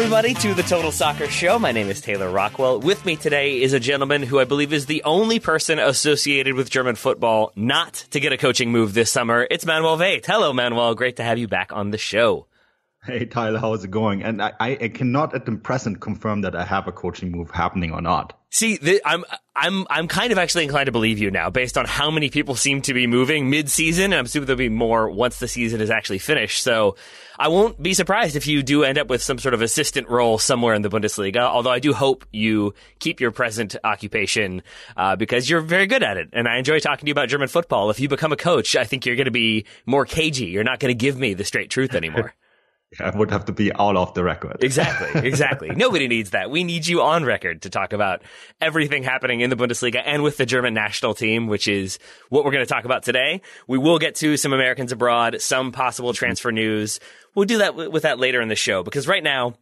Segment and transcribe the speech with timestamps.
[0.00, 1.58] Everybody to the Total Soccer Show.
[1.58, 2.80] My name is Taylor Rockwell.
[2.80, 6.70] With me today is a gentleman who I believe is the only person associated with
[6.70, 9.46] German football not to get a coaching move this summer.
[9.50, 10.24] It's Manuel Veth.
[10.24, 10.94] Hello, Manuel.
[10.94, 12.46] Great to have you back on the show.
[13.20, 14.22] Hey Tyler, how's it going?
[14.22, 17.92] And I, I cannot at the present confirm that I have a coaching move happening
[17.92, 18.40] or not.
[18.52, 21.86] See, th- I'm I'm I'm kind of actually inclined to believe you now, based on
[21.86, 25.38] how many people seem to be moving mid-season, and I'm assuming there'll be more once
[25.38, 26.64] the season is actually finished.
[26.64, 26.96] So,
[27.38, 30.36] I won't be surprised if you do end up with some sort of assistant role
[30.36, 31.42] somewhere in the Bundesliga.
[31.42, 34.62] Although I do hope you keep your present occupation
[34.96, 37.46] uh, because you're very good at it, and I enjoy talking to you about German
[37.46, 37.90] football.
[37.90, 40.46] If you become a coach, I think you're going to be more cagey.
[40.46, 42.34] You're not going to give me the straight truth anymore.
[43.00, 44.58] I would have to be all off the record.
[44.62, 45.70] Exactly, exactly.
[45.76, 46.50] Nobody needs that.
[46.50, 48.22] We need you on record to talk about
[48.60, 51.98] everything happening in the Bundesliga and with the German national team, which is
[52.30, 53.42] what we're going to talk about today.
[53.68, 56.98] We will get to some Americans abroad, some possible transfer news.
[57.34, 59.54] We'll do that with that later in the show because right now,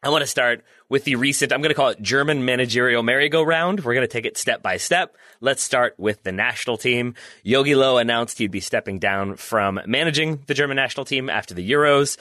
[0.00, 3.80] I want to start with the recent, I'm going to call it German managerial merry-go-round.
[3.80, 5.16] We're going to take it step by step.
[5.40, 7.14] Let's start with the national team.
[7.44, 11.68] Jogi Löw announced he'd be stepping down from managing the German national team after the
[11.68, 12.16] Euros.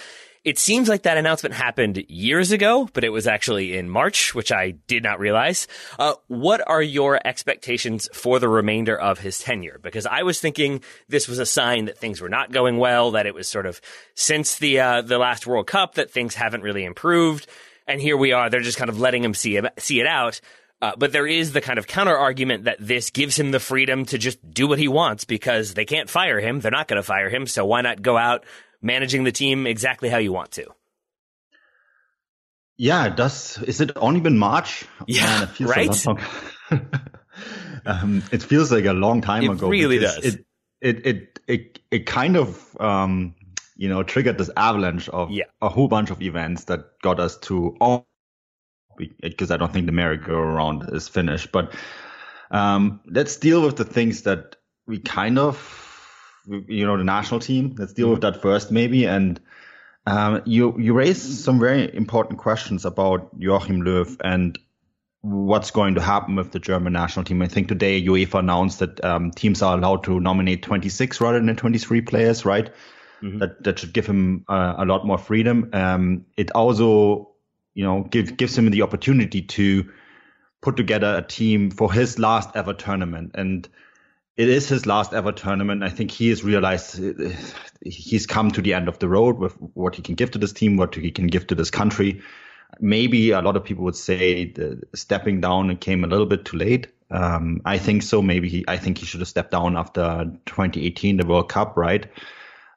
[0.47, 4.49] It seems like that announcement happened years ago, but it was actually in March, which
[4.49, 5.67] I did not realize.
[5.99, 9.77] Uh, what are your expectations for the remainder of his tenure?
[9.83, 13.25] Because I was thinking this was a sign that things were not going well, that
[13.25, 13.81] it was sort of
[14.15, 17.45] since the uh, the last World Cup that things haven't really improved,
[17.85, 18.49] and here we are.
[18.49, 20.39] They're just kind of letting him see him, see it out.
[20.81, 24.05] Uh, but there is the kind of counter argument that this gives him the freedom
[24.05, 26.59] to just do what he wants because they can't fire him.
[26.59, 27.47] They're not going to fire him.
[27.47, 28.45] So why not go out
[28.81, 30.65] managing the team exactly how you want to.
[32.77, 34.85] Yeah, does is it only been March?
[35.07, 36.17] Yeah, Man, it feels right.
[37.85, 39.67] um, it feels like a long time it ago.
[39.67, 40.17] It really does.
[40.17, 40.45] It,
[40.79, 43.33] it it it it kind of um,
[43.75, 45.45] you know triggered this avalanche of yeah.
[45.61, 48.05] a whole bunch of events that got us to oh
[49.21, 51.51] because I don't think the merry-go-round is finished.
[51.51, 51.75] But
[52.51, 54.55] um, let's deal with the things that
[54.87, 55.57] we kind of
[56.47, 57.75] you know the national team.
[57.77, 59.05] Let's deal with that first, maybe.
[59.05, 59.39] And
[60.05, 64.57] um, you you raised some very important questions about Joachim Löw and
[65.21, 67.41] what's going to happen with the German national team.
[67.41, 71.55] I think today UEFA announced that um, teams are allowed to nominate 26 rather than
[71.55, 72.71] 23 players, right?
[73.21, 73.39] Mm-hmm.
[73.39, 75.69] That that should give him uh, a lot more freedom.
[75.73, 77.31] Um, it also,
[77.73, 79.91] you know, give, gives him the opportunity to
[80.61, 83.67] put together a team for his last ever tournament and
[84.37, 85.83] it is his last ever tournament.
[85.83, 87.29] I think he has realized uh,
[87.83, 90.53] he's come to the end of the road with what he can give to this
[90.53, 92.21] team, what he can give to this country.
[92.79, 94.53] Maybe a lot of people would say
[94.93, 96.87] stepping down came a little bit too late.
[97.09, 98.21] Um, I think so.
[98.21, 102.05] Maybe he, I think he should have stepped down after 2018, the World Cup, right?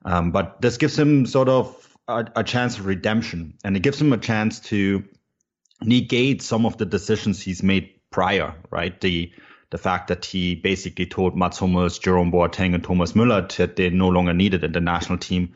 [0.05, 4.01] Um, but this gives him sort of a, a chance of redemption and it gives
[4.01, 5.05] him a chance to
[5.83, 8.99] negate some of the decisions he's made prior, right?
[8.99, 9.31] The,
[9.71, 13.89] the fact that he basically told Mats Hummels, Jerome Boateng, and Thomas Müller that they
[13.91, 15.53] no longer needed in the national team.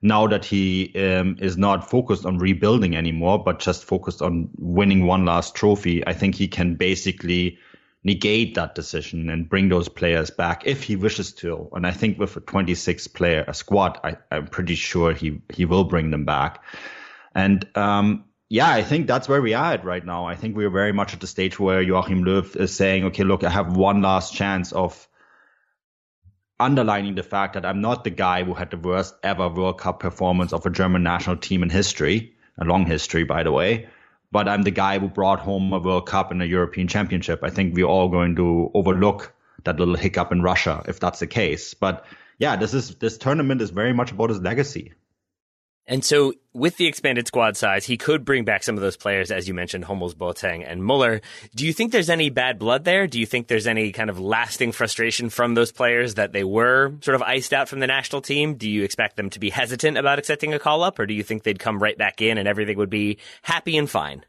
[0.00, 5.06] Now that he um, is not focused on rebuilding anymore, but just focused on winning
[5.06, 7.58] one last trophy, I think he can basically
[8.04, 11.68] negate that decision and bring those players back if he wishes to.
[11.72, 15.84] And I think with a 26 player squad, I, am pretty sure he, he will
[15.84, 16.62] bring them back.
[17.34, 20.26] And, um, yeah, I think that's where we are at right now.
[20.26, 23.44] I think we're very much at the stage where Joachim Löw is saying, okay, look,
[23.44, 25.08] I have one last chance of
[26.60, 30.00] underlining the fact that I'm not the guy who had the worst ever World Cup
[30.00, 33.88] performance of a German national team in history, a long history, by the way
[34.30, 37.40] but I'm the guy who brought home a World Cup and a European Championship.
[37.42, 39.34] I think we're all going to overlook
[39.64, 41.74] that little hiccup in Russia if that's the case.
[41.74, 42.04] But
[42.38, 44.92] yeah, this is this tournament is very much about his legacy.
[45.90, 49.30] And so, with the expanded squad size, he could bring back some of those players,
[49.30, 51.22] as you mentioned, Hummels, Boateng, and Muller.
[51.54, 53.06] Do you think there's any bad blood there?
[53.06, 56.92] Do you think there's any kind of lasting frustration from those players that they were
[57.00, 58.56] sort of iced out from the national team?
[58.56, 61.22] Do you expect them to be hesitant about accepting a call up, or do you
[61.22, 64.26] think they'd come right back in and everything would be happy and fine?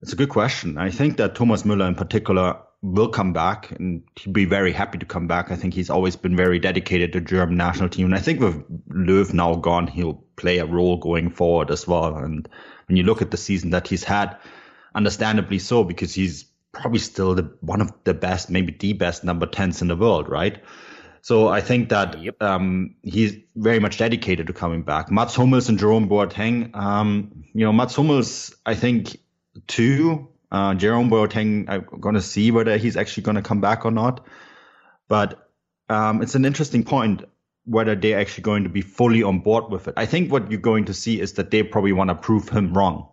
[0.00, 0.78] It's a good question.
[0.78, 4.98] I think that Thomas Müller in particular will come back and he'd be very happy
[4.98, 5.50] to come back.
[5.50, 8.06] I think he's always been very dedicated to German national team.
[8.06, 12.16] And I think with Löw now gone, he'll play a role going forward as well.
[12.16, 12.48] And
[12.88, 14.36] when you look at the season that he's had,
[14.94, 19.46] understandably so, because he's probably still the one of the best, maybe the best number
[19.46, 20.60] 10s in the world, right?
[21.20, 22.42] So I think that yep.
[22.42, 25.08] um, he's very much dedicated to coming back.
[25.08, 29.18] Mats Hummels and Jerome Boateng, um, you know, Mats Hummels, I think,
[29.68, 33.86] too, uh, Jerome Boateng, I'm going to see whether he's actually going to come back
[33.86, 34.24] or not.
[35.08, 35.48] But
[35.88, 37.24] um, it's an interesting point
[37.64, 39.94] whether they're actually going to be fully on board with it.
[39.96, 42.74] I think what you're going to see is that they probably want to prove him
[42.74, 43.08] wrong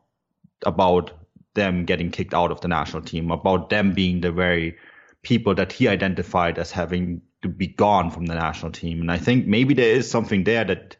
[0.65, 1.11] about
[1.53, 4.77] them getting kicked out of the national team, about them being the very
[5.21, 8.99] people that he identified as having to be gone from the national team.
[8.99, 10.97] And I think maybe there is something there that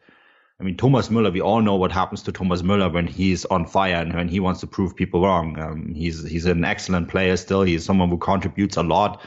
[0.60, 3.64] I mean, Thomas Müller, we all know what happens to Thomas Müller when he's on
[3.66, 5.58] fire and when he wants to prove people wrong.
[5.58, 7.62] Um, he's, he's an excellent player still.
[7.62, 9.22] He's someone who contributes a lot.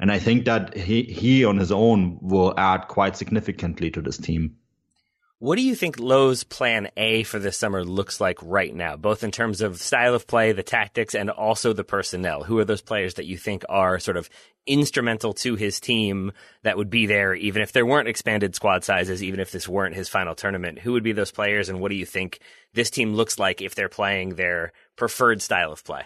[0.00, 4.16] And I think that he, he on his own will add quite significantly to this
[4.16, 4.56] team.
[5.46, 9.22] What do you think Löw's plan A for this summer looks like right now, both
[9.22, 12.42] in terms of style of play, the tactics, and also the personnel?
[12.42, 14.28] Who are those players that you think are sort of
[14.66, 16.32] instrumental to his team
[16.64, 19.94] that would be there, even if there weren't expanded squad sizes, even if this weren't
[19.94, 20.80] his final tournament?
[20.80, 22.40] Who would be those players, and what do you think
[22.74, 26.02] this team looks like if they're playing their preferred style of play?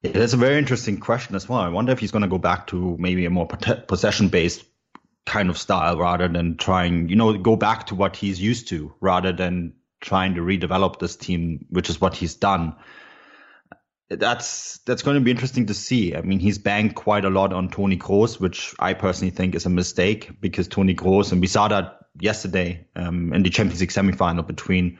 [0.00, 1.60] Yeah, that's a very interesting question as well.
[1.60, 4.64] I wonder if he's going to go back to maybe a more possession based
[5.28, 8.94] kind of style rather than trying, you know, go back to what he's used to
[9.00, 12.74] rather than trying to redevelop this team, which is what he's done.
[14.08, 16.16] That's that's going to be interesting to see.
[16.16, 19.66] I mean, he's banked quite a lot on Toni Kroos, which I personally think is
[19.66, 23.90] a mistake because Toni Kroos, and we saw that yesterday um, in the Champions League
[23.90, 24.98] semifinal between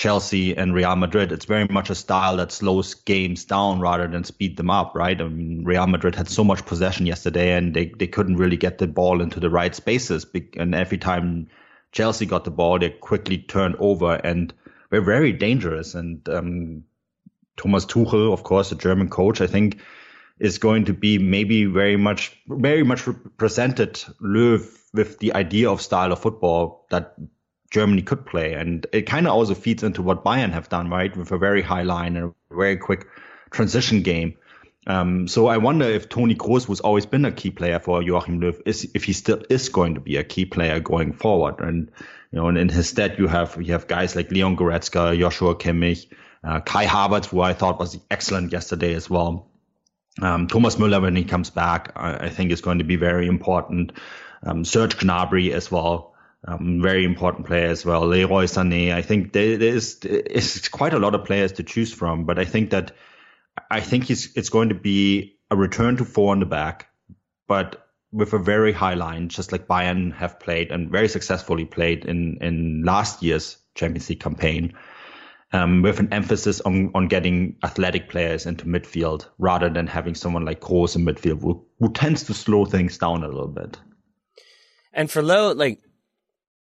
[0.00, 1.30] Chelsea and Real Madrid.
[1.30, 5.20] It's very much a style that slows games down rather than speed them up, right?
[5.20, 8.78] I mean, Real Madrid had so much possession yesterday and they, they couldn't really get
[8.78, 10.24] the ball into the right spaces.
[10.56, 11.48] And every time
[11.92, 14.54] Chelsea got the ball, they quickly turned over and
[14.90, 15.94] were very dangerous.
[15.94, 16.84] And um,
[17.58, 19.82] Thomas Tuchel, of course, the German coach, I think
[20.38, 25.82] is going to be maybe very much, very much represented Löw with the idea of
[25.82, 27.16] style of football that
[27.70, 28.54] Germany could play.
[28.54, 31.16] And it kind of also feeds into what Bayern have done, right?
[31.16, 33.06] With a very high line and a very quick
[33.50, 34.34] transition game.
[34.86, 38.40] Um, so I wonder if Toni Kroos was always been a key player for Joachim
[38.40, 41.60] Löw, is if he still is going to be a key player going forward.
[41.60, 41.90] And
[42.32, 45.54] you know, and in his stead, you have you have guys like Leon Goretzka, Joshua
[45.54, 46.06] Kimmich,
[46.42, 49.48] uh, Kai Havertz, who I thought was excellent yesterday as well.
[50.20, 53.26] Um, Thomas Müller, when he comes back, I, I, think is going to be very
[53.26, 53.92] important.
[54.42, 56.14] Um, Serge Gnabry as well.
[56.46, 58.06] Um, very important player as well.
[58.06, 58.94] Leroy Sané.
[58.94, 62.70] I think there's it's quite a lot of players to choose from, but I think
[62.70, 62.92] that
[63.70, 66.88] I think he's, it's going to be a return to four on the back,
[67.46, 72.06] but with a very high line, just like Bayern have played and very successfully played
[72.06, 74.72] in in last year's Champions League campaign.
[75.52, 80.44] Um, with an emphasis on, on getting athletic players into midfield rather than having someone
[80.44, 83.76] like Kroos in midfield who, who tends to slow things down a little bit.
[84.92, 85.80] And for Löw, like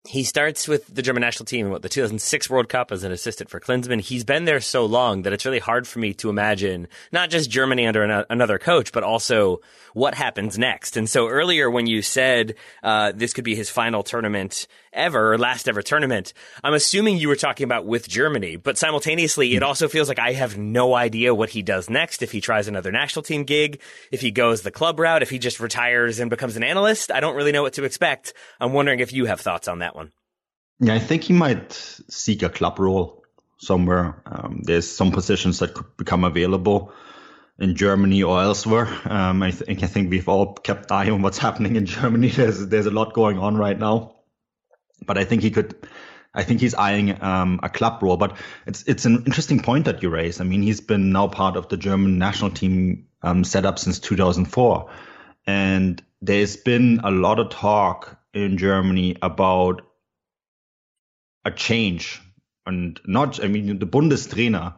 [0.08, 3.50] he starts with the German national team what the 2006 World Cup as an assistant
[3.50, 4.02] for Klinsmann.
[4.02, 7.50] He's been there so long that it's really hard for me to imagine not just
[7.50, 9.62] Germany under an, another coach, but also
[9.94, 10.98] what happens next.
[10.98, 15.38] And so earlier when you said uh, this could be his final tournament ever or
[15.38, 16.34] last ever tournament,
[16.64, 20.34] I'm assuming you were talking about with Germany, but simultaneously it also feels like I
[20.34, 22.22] have no idea what he does next.
[22.22, 23.82] If he tries another national team gig,
[24.12, 27.20] if he goes the club route, if he just retires and becomes an analyst, I
[27.20, 28.34] don't really know what to expect.
[28.60, 29.95] I'm wondering if you have thoughts on that.
[30.80, 33.24] Yeah, I think he might seek a club role
[33.58, 34.22] somewhere.
[34.26, 36.92] Um, there's some positions that could become available.
[37.58, 38.88] in Germany or elsewhere.
[39.06, 42.30] Um, I think I think we've all kept eye on what's happening in Germany.
[42.30, 44.16] There's there's a lot going on right now,
[45.06, 45.76] but I think he could.
[46.34, 50.04] I think he's eyeing um, a club role, but it's it's an interesting point that
[50.04, 50.42] you raise.
[50.42, 54.00] I mean, he's been now part of the German national team um, set up since
[54.00, 54.90] 2004,
[55.48, 59.84] and there's been a lot of talk in Germany about
[61.46, 62.22] a change,
[62.66, 63.44] and not.
[63.44, 64.76] I mean, the Bundestrainer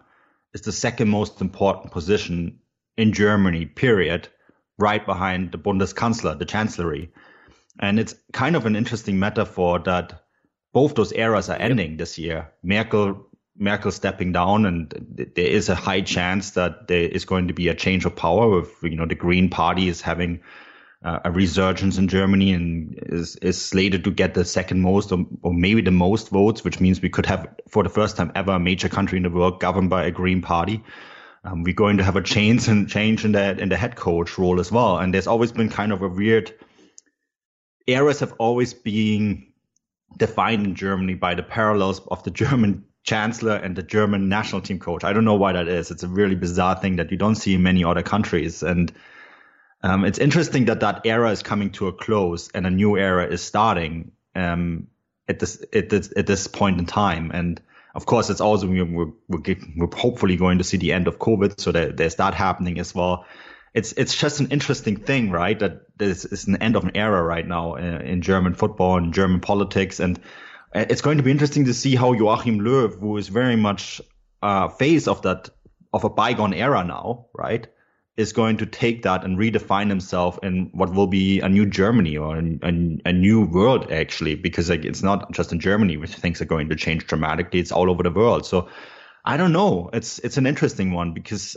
[0.53, 2.59] is the second most important position
[2.97, 4.27] in Germany, period,
[4.77, 7.11] right behind the Bundeskanzler, the Chancellery.
[7.79, 10.23] And it's kind of an interesting metaphor that
[10.73, 12.51] both those eras are ending this year.
[12.63, 13.27] Merkel
[13.59, 17.69] Merkel stepping down, and there is a high chance that there is going to be
[17.69, 18.49] a change of power.
[18.49, 20.41] With you know the Green Party is having
[21.03, 25.25] uh, a resurgence in Germany and is is slated to get the second most or,
[25.43, 28.53] or, maybe the most votes, which means we could have for the first time ever
[28.53, 30.83] a major country in the world governed by a Green Party.
[31.43, 34.37] Um, we're going to have a change and change in the in the head coach
[34.37, 34.97] role as well.
[34.97, 36.53] And there's always been kind of a weird
[37.87, 39.47] eras have always been
[40.17, 44.79] defined in Germany by the parallels of the German chancellor and the German national team
[44.79, 45.03] coach.
[45.03, 45.91] I don't know why that is.
[45.91, 48.63] It's a really bizarre thing that you don't see in many other countries.
[48.63, 48.91] And
[49.83, 53.25] um, it's interesting that that era is coming to a close and a new era
[53.25, 54.87] is starting um,
[55.27, 57.31] at this at this at this point in time.
[57.33, 57.61] And
[57.93, 61.59] of course, it's also we're, we're, we're hopefully going to see the end of COVID,
[61.59, 63.25] so there's that happening as well.
[63.73, 65.57] It's it's just an interesting thing, right?
[65.59, 69.13] That this is an end of an era right now in, in German football and
[69.13, 70.19] German politics, and
[70.73, 74.01] it's going to be interesting to see how Joachim Löw, who is very much
[74.41, 75.49] uh, face of that
[75.93, 77.67] of a bygone era now, right,
[78.17, 82.17] is going to take that and redefine himself in what will be a new Germany
[82.17, 86.07] or a, a, a, new world actually, because like it's not just in Germany where
[86.07, 87.59] things are going to change dramatically.
[87.59, 88.45] It's all over the world.
[88.45, 88.69] So
[89.23, 89.91] I don't know.
[89.93, 91.55] It's it's an interesting one because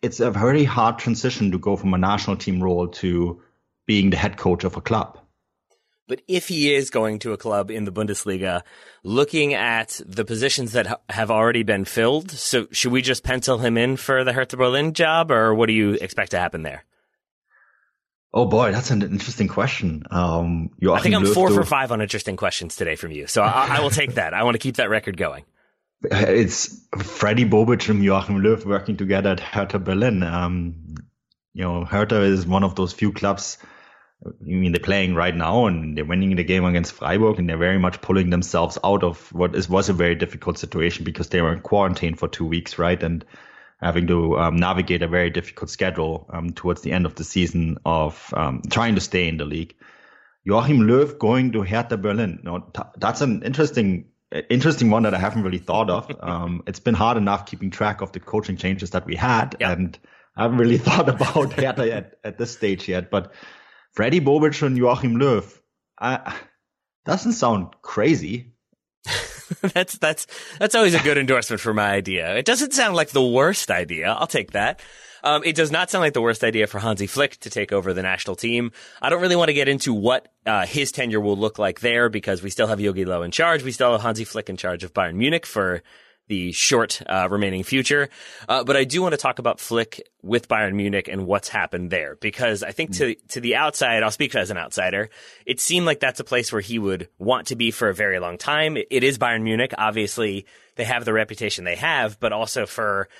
[0.00, 3.42] it's a very hard transition to go from a national team role to
[3.86, 5.18] being the head coach of a club.
[6.12, 8.64] But if he is going to a club in the Bundesliga,
[9.02, 13.56] looking at the positions that ha- have already been filled, so should we just pencil
[13.56, 16.84] him in for the Hertha Berlin job, or what do you expect to happen there?
[18.34, 20.02] Oh boy, that's an interesting question.
[20.10, 23.78] Um, I think I'm four for five on interesting questions today from you, so I,
[23.78, 24.34] I will take that.
[24.34, 25.44] I want to keep that record going.
[26.02, 30.22] It's Freddy Bobic and Joachim Löw working together at Hertha Berlin.
[30.22, 30.94] Um,
[31.54, 33.56] you know, Hertha is one of those few clubs
[34.24, 37.56] I mean, they're playing right now and they're winning the game against Freiburg and they're
[37.56, 41.42] very much pulling themselves out of what is, was a very difficult situation because they
[41.42, 43.02] were in quarantine for two weeks, right?
[43.02, 43.24] And
[43.80, 47.78] having to um, navigate a very difficult schedule um, towards the end of the season
[47.84, 49.74] of um, trying to stay in the league.
[50.44, 52.40] Joachim Löw going to Hertha Berlin.
[52.44, 54.06] No, t- that's an interesting,
[54.48, 56.10] interesting one that I haven't really thought of.
[56.22, 59.76] Um, it's been hard enough keeping track of the coaching changes that we had, yep.
[59.76, 59.98] and
[60.36, 63.10] I haven't really thought about Hertha at, at this stage yet.
[63.10, 63.32] But
[63.92, 65.44] Freddy Bobic und Joachim Löw.
[66.00, 66.34] I,
[67.04, 68.52] doesn't sound crazy.
[69.74, 70.26] that's that's
[70.58, 72.36] that's always a good endorsement for my idea.
[72.36, 74.12] It doesn't sound like the worst idea.
[74.12, 74.80] I'll take that.
[75.24, 77.92] Um, it does not sound like the worst idea for Hansi Flick to take over
[77.92, 78.72] the national team.
[79.00, 82.08] I don't really want to get into what uh, his tenure will look like there
[82.08, 83.62] because we still have Jogi Löw in charge.
[83.62, 85.82] We still have Hansi Flick in charge of Bayern Munich for
[86.32, 88.08] the short uh, remaining future.
[88.48, 91.90] Uh, but I do want to talk about Flick with Bayern Munich and what's happened
[91.90, 95.10] there because I think to to the outside, I'll speak as an outsider.
[95.44, 98.18] It seemed like that's a place where he would want to be for a very
[98.18, 98.78] long time.
[98.78, 99.74] It is Bayern Munich.
[99.76, 100.46] Obviously,
[100.76, 103.10] they have the reputation they have, but also for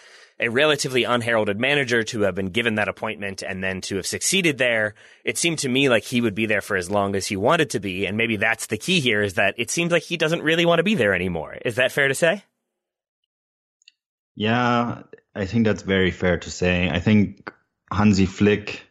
[0.40, 4.56] a relatively unheralded manager to have been given that appointment and then to have succeeded
[4.56, 7.36] there, it seemed to me like he would be there for as long as he
[7.36, 8.06] wanted to be.
[8.06, 10.78] And maybe that's the key here is that it seems like he doesn't really want
[10.78, 11.58] to be there anymore.
[11.64, 12.42] Is that fair to say?
[14.34, 15.02] Yeah,
[15.34, 16.88] I think that's very fair to say.
[16.88, 17.52] I think
[17.92, 18.82] Hansi Flick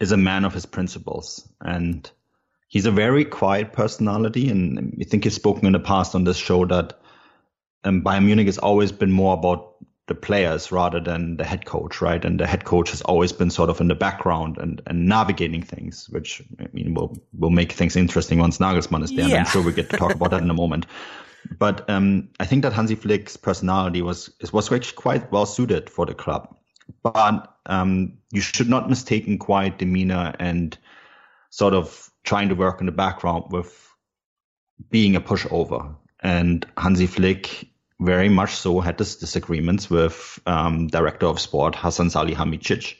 [0.00, 2.10] is a man of his principles and
[2.68, 4.48] he's a very quiet personality.
[4.48, 7.00] And I think he's spoken in the past on this show that
[7.84, 9.74] um, Bayern Munich has always been more about
[10.06, 12.24] the players rather than the head coach, right?
[12.24, 15.62] And the head coach has always been sort of in the background and, and navigating
[15.62, 19.28] things, which I mean will will make things interesting once Nagelsmann is there.
[19.28, 19.40] Yeah.
[19.40, 20.86] I'm sure we get to talk about that in a moment.
[21.58, 26.06] But um, I think that Hansi Flick's personality was was actually quite well suited for
[26.06, 26.54] the club.
[27.02, 30.76] But um, you should not mistake quiet demeanor and
[31.50, 33.88] sort of trying to work in the background with
[34.90, 35.96] being a pushover.
[36.20, 37.68] And Hansi Flick
[38.00, 42.94] very much so had this disagreements with um, director of sport Hasan Salihamidzic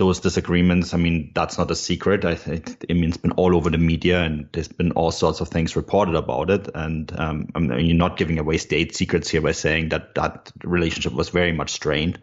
[0.00, 2.24] those disagreements, I mean, that's not a secret.
[2.24, 5.48] I I mean it's been all over the media, and there's been all sorts of
[5.48, 6.68] things reported about it.
[6.74, 10.50] And um, I mean, you're not giving away state secrets here by saying that that
[10.64, 12.18] relationship was very much strained.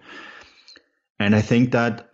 [1.19, 2.09] And I think that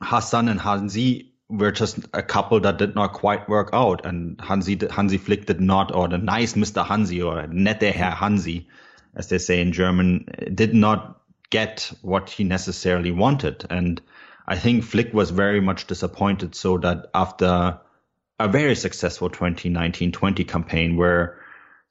[0.00, 4.06] Hassan and Hansi were just a couple that did not quite work out.
[4.06, 6.86] And Hansi, Hansi Flick did not, or the nice Mr.
[6.86, 8.68] Hansi, or nette Herr Hansi,
[9.16, 13.64] as they say in German, did not get what he necessarily wanted.
[13.70, 14.00] And
[14.48, 17.80] I think Flick was very much disappointed so that after
[18.38, 21.40] a very successful 2019-20 campaign where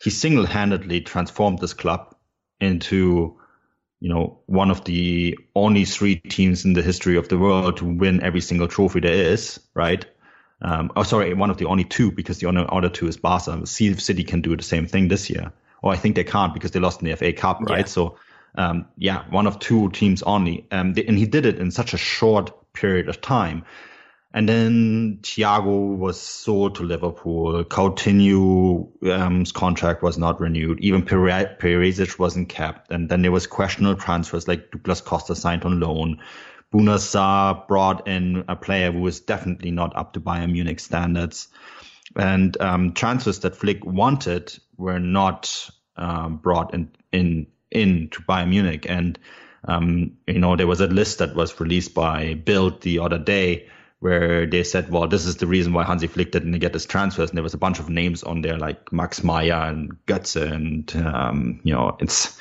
[0.01, 2.15] he single-handedly transformed this club
[2.61, 3.37] into
[3.99, 7.85] you know one of the only three teams in the history of the world to
[7.85, 10.05] win every single trophy there is right?
[10.61, 13.65] Um, oh sorry one of the only two because the other, other two is Barca.
[13.65, 15.51] See if City can do the same thing this year.
[15.81, 17.79] Or I think they can't because they lost in the FA Cup right?
[17.79, 17.85] Yeah.
[17.85, 18.17] so
[18.57, 21.97] um, yeah one of two teams only um, and he did it in such a
[21.97, 23.63] short period of time
[24.35, 27.63] and then Thiago was sold to Liverpool.
[27.63, 30.81] Coutinho's um, contract was not renewed.
[30.81, 32.91] Even Perisic wasn't kept.
[32.91, 36.19] And then there was questionable transfers like Douglas Costa signed on loan.
[36.73, 41.47] Bouna Sarr brought in a player who was definitely not up to Bayern Munich standards.
[42.17, 48.49] And um, transfers that Flick wanted were not um, brought in, in, in to Bayern
[48.49, 48.85] Munich.
[48.89, 49.19] And,
[49.67, 53.67] um, you know, there was a list that was released by Bild the other day
[53.99, 57.29] where they said, well, this is the reason why Hansi Flick didn't get his transfers.
[57.29, 60.95] And there was a bunch of names on there like Max Meyer and Götze and,
[60.95, 62.37] um, you know, it's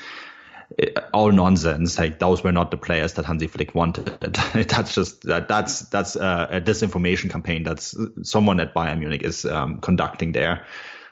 [0.77, 1.97] it, all nonsense.
[1.97, 4.05] Like those were not the players that Hansi Flick wanted.
[4.53, 9.45] that's just, that, that's, that's a, a, disinformation campaign that's someone at Bayern Munich is
[9.45, 10.65] um, conducting there.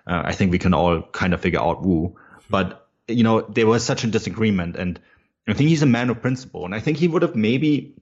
[0.06, 2.16] Uh, I think we can all kind of figure out who,
[2.50, 2.83] but
[3.14, 5.00] you know, there was such a disagreement and
[5.48, 6.66] I think he's a man of principle.
[6.66, 7.96] And I think he would have maybe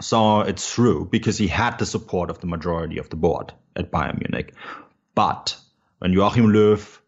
[0.00, 3.90] saw it through because he had the support of the majority of the board at
[3.90, 4.54] Bayern Munich.
[5.14, 5.56] But
[5.98, 6.98] when Joachim Löw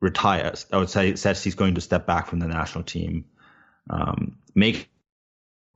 [0.00, 3.24] retires, I would say says he's going to step back from the national team,
[3.88, 4.90] um, make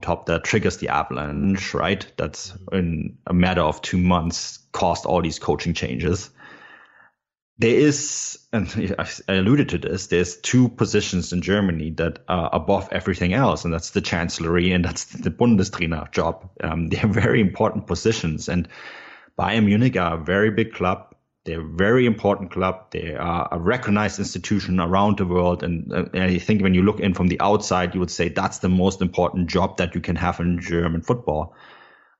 [0.02, 2.06] top that triggers the avalanche, right?
[2.16, 6.30] That's in a matter of two months caused all these coaching changes
[7.58, 12.88] there is, and I alluded to this, there's two positions in Germany that are above
[12.92, 16.48] everything else, and that's the chancellery and that's the Bundestrainer job.
[16.62, 18.68] Um, they're very important positions, and
[19.38, 21.14] Bayern Munich are a very big club.
[21.44, 22.92] They're a very important club.
[22.92, 25.64] They are a recognized institution around the world.
[25.64, 28.28] And, uh, and I think when you look in from the outside, you would say
[28.28, 31.56] that's the most important job that you can have in German football.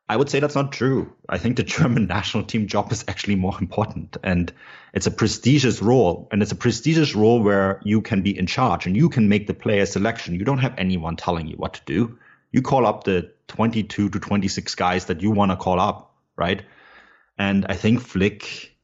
[0.09, 1.12] I would say that's not true.
[1.29, 4.53] I think the German national team job is actually more important and
[4.93, 8.87] it's a prestigious role and it's a prestigious role where you can be in charge
[8.87, 10.35] and you can make the player selection.
[10.35, 12.19] You don't have anyone telling you what to do.
[12.51, 16.62] You call up the 22 to 26 guys that you want to call up, right?
[17.38, 18.77] And I think Flick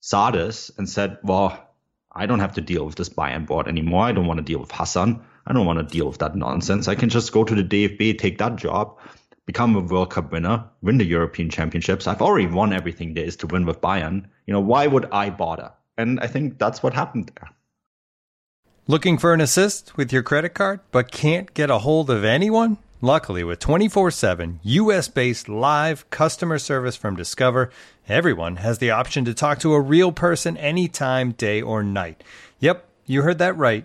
[0.00, 1.66] saw this and said, well,
[2.12, 4.04] I don't have to deal with this Bayern board anymore.
[4.04, 5.24] I don't want to deal with Hassan.
[5.46, 6.88] I don't want to deal with that nonsense.
[6.88, 8.98] I can just go to the DFB, take that job
[9.46, 12.06] become a World Cup winner, win the European Championships.
[12.06, 14.26] I've already won everything there is to win with Bayern.
[14.46, 15.72] You know, why would I bother?
[15.96, 17.50] And I think that's what happened there.
[18.86, 22.78] Looking for an assist with your credit card, but can't get a hold of anyone?
[23.00, 27.70] Luckily, with 24 7 US based live customer service from Discover,
[28.08, 32.24] everyone has the option to talk to a real person anytime, day or night.
[32.60, 33.84] Yep, you heard that right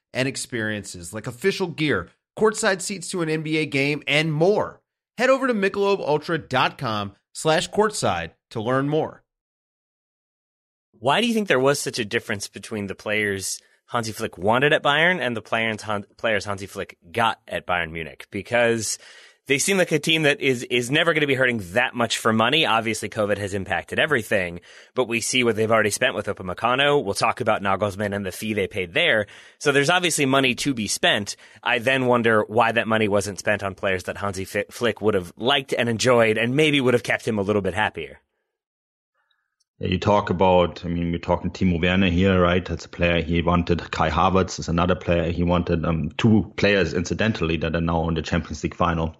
[0.13, 4.81] and experiences like official gear, courtside seats to an NBA game, and more.
[5.17, 9.23] Head over to michelobultra.com slash courtside to learn more.
[10.93, 14.71] Why do you think there was such a difference between the players Hansi Flick wanted
[14.71, 15.81] at Bayern and the players,
[16.17, 18.27] players Hansi Flick got at Bayern Munich?
[18.31, 18.99] Because
[19.51, 22.19] they seem like a team that is is never going to be hurting that much
[22.19, 22.65] for money.
[22.65, 24.61] Obviously, COVID has impacted everything,
[24.95, 27.03] but we see what they've already spent with Upamecano.
[27.03, 29.27] We'll talk about Nagelsmann and the fee they paid there.
[29.59, 31.35] So there's obviously money to be spent.
[31.61, 35.33] I then wonder why that money wasn't spent on players that Hansi Flick would have
[35.35, 38.21] liked and enjoyed, and maybe would have kept him a little bit happier.
[39.79, 42.63] You talk about, I mean, we're talking Timo Werner here, right?
[42.63, 43.91] That's a player he wanted.
[43.91, 45.83] Kai Havertz is another player he wanted.
[45.83, 49.13] Um, two players, incidentally, that are now in the Champions League final.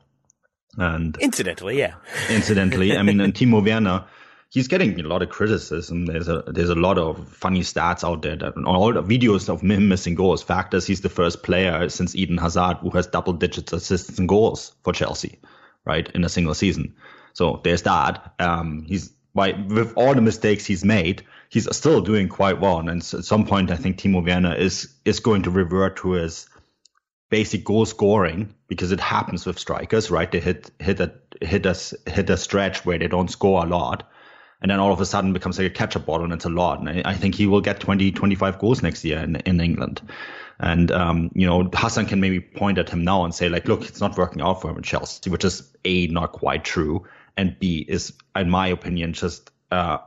[0.78, 1.96] And incidentally, yeah,
[2.30, 4.06] incidentally, I mean, and Timo Werner,
[4.50, 6.06] he's getting a lot of criticism.
[6.06, 9.62] There's a there's a lot of funny stats out there that all the videos of
[9.62, 10.44] him missing goals.
[10.44, 14.30] Fact is, he's the first player since Eden Hazard who has double digits assists and
[14.30, 15.40] goals for Chelsea,
[15.86, 16.96] right, in a single season.
[17.34, 18.34] So there's that.
[18.40, 22.80] Um, he's by with all the mistakes he's made, he's still doing quite well.
[22.80, 26.48] And at some point, I think Timo Werner is is going to revert to his
[27.32, 30.32] basic goal scoring because it happens with strikers, right?
[30.32, 34.08] They hit hit a hit a hit a stretch where they don't score a lot,
[34.62, 36.50] and then all of a sudden becomes like a catch up ball and it's a
[36.50, 36.80] lot.
[36.80, 40.02] And I, I, think he will get 20, 25 goals next year in, in England.
[40.60, 43.88] And um, you know, Hassan can maybe point at him now and say like, look,
[43.88, 47.58] it's not working out for him in Chelsea, which is a not quite true and
[47.60, 50.00] B is, in my opinion, just uh,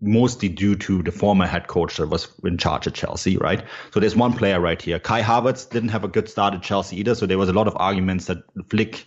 [0.00, 3.64] mostly due to the former head coach that was in charge at Chelsea, right?
[3.92, 4.98] So there's one player right here.
[4.98, 7.66] Kai Havertz didn't have a good start at Chelsea either, so there was a lot
[7.66, 9.06] of arguments that Flick,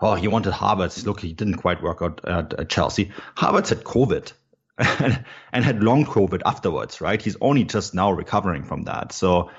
[0.00, 1.04] oh, he wanted Havertz.
[1.04, 3.12] Look, he didn't quite work out at, at Chelsea.
[3.36, 4.32] Havertz had COVID.
[5.52, 7.20] and had long COVID afterwards, right?
[7.20, 9.12] He's only just now recovering from that.
[9.12, 9.50] So,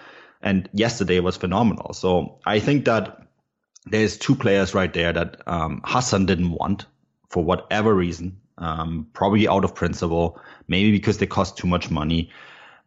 [0.41, 1.93] and yesterday was phenomenal.
[1.93, 3.21] So I think that
[3.85, 6.87] there's two players right there that um, Hassan didn't want
[7.29, 12.29] for whatever reason, um, probably out of principle, maybe because they cost too much money.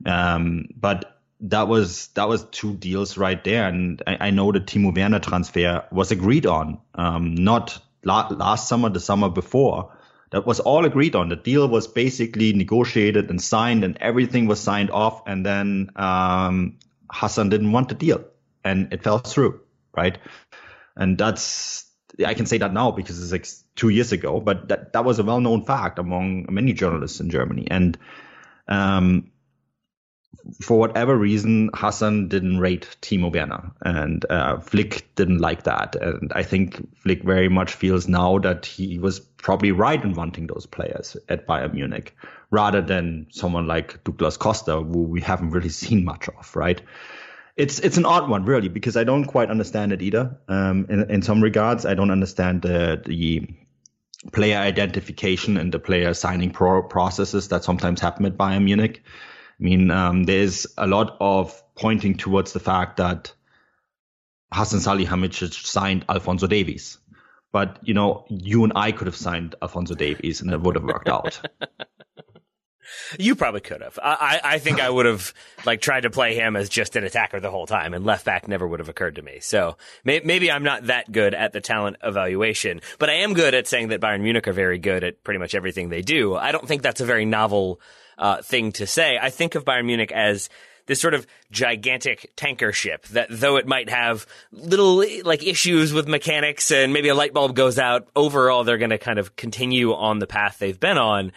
[0.07, 4.61] Um, but that was that was two deals right there, and I, I know the
[4.61, 9.97] Timo Werner transfer was agreed on, um, not la- last summer, the summer before.
[10.31, 11.29] That was all agreed on.
[11.29, 15.23] The deal was basically negotiated and signed, and everything was signed off.
[15.27, 18.25] And then um, Hassan didn't want the deal,
[18.65, 19.61] and it fell through,
[19.97, 20.19] right?
[20.97, 21.85] And that's,
[22.25, 25.19] I can say that now because it's like two years ago, but that, that was
[25.19, 27.67] a well known fact among many journalists in Germany.
[27.71, 27.99] And,
[28.69, 29.31] um,
[30.61, 35.97] for whatever reason, Hassan didn't rate Timo Werner, and uh, Flick didn't like that.
[35.97, 40.47] And I think Flick very much feels now that he was probably right in wanting
[40.47, 42.15] those players at Bayern Munich,
[42.51, 46.83] rather than someone like Douglas Costa, who we haven't really seen much of, right?
[47.57, 50.37] it's it's an odd one really because I don't quite understand it either.
[50.49, 53.49] Um, in in some regards, I don't understand the the
[54.33, 59.03] player identification and the player signing pro- processes that sometimes happen at Bayern Munich.
[59.07, 63.33] I mean, um, there's a lot of pointing towards the fact that
[64.53, 66.99] Hassan Salihamidzic signed Alphonso Davies.
[67.53, 70.85] But, you know, you and I could have signed Alphonso Davies and it would have
[70.85, 71.41] worked out.
[73.19, 73.99] You probably could have.
[74.03, 75.33] I, I think I would have
[75.65, 78.49] like tried to play him as just an attacker the whole time, and left back
[78.49, 79.39] never would have occurred to me.
[79.41, 83.55] So may, maybe I'm not that good at the talent evaluation, but I am good
[83.55, 86.35] at saying that Bayern Munich are very good at pretty much everything they do.
[86.35, 87.81] I don't think that's a very novel
[88.19, 89.19] uh, thing to say.
[89.21, 90.49] I think of Bayern Munich as
[90.87, 96.07] this sort of gigantic tanker ship that though it might have little like issues with
[96.07, 99.95] mechanics and maybe a light bulb goes out, overall they're going to kind of continue
[99.95, 101.33] on the path they've been on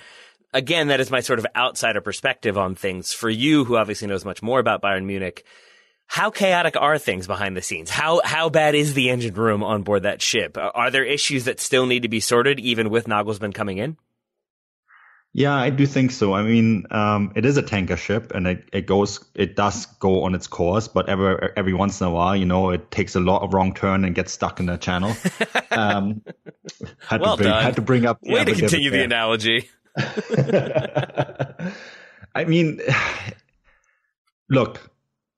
[0.57, 3.13] again, that is my sort of outsider perspective on things.
[3.13, 5.45] For you, who obviously knows much more about Bayern Munich,
[6.07, 7.89] how chaotic are things behind the scenes?
[7.89, 10.57] How how bad is the engine room on board that ship?
[10.57, 13.97] Are there issues that still need to be sorted, even with Nagelsmann coming in?
[15.33, 16.33] Yeah, I do think so.
[16.33, 20.23] I mean, um, it is a tanker ship, and it, it goes, it does go
[20.23, 23.19] on its course, but every every once in a while, you know, it takes a
[23.19, 25.15] lot of wrong turn and gets stuck in the channel.
[25.69, 26.23] Um,
[27.07, 27.63] had well to bring, done.
[27.63, 28.23] Had to bring up.
[28.23, 29.69] Way yeah, to continue the analogy.
[32.35, 32.81] I mean,
[34.49, 34.91] look,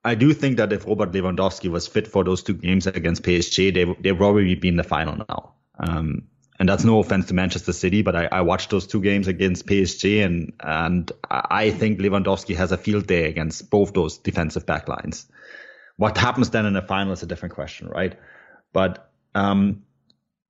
[0.04, 3.74] I do think that if Robert Lewandowski was fit for those two games against PSG,
[3.74, 5.54] they they probably be in the final now.
[5.80, 6.28] Um,
[6.60, 9.65] and that's no offense to Manchester City, but I, I, watched those two games against
[9.65, 15.26] PSG, and and I think Lewandowski has a field day against both those defensive backlines.
[15.95, 18.19] What happens then in the final is a different question, right?
[18.74, 19.84] But um,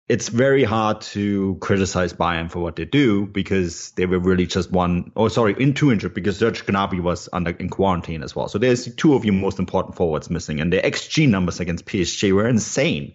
[0.10, 4.72] it's very hard to criticize Bayern for what they do because they were really just
[4.72, 8.48] one, oh, sorry, in two injured because Serge Gnabry was under in quarantine as well.
[8.48, 12.34] So there's two of your most important forwards missing, and the XG numbers against PSG
[12.34, 13.14] were insane.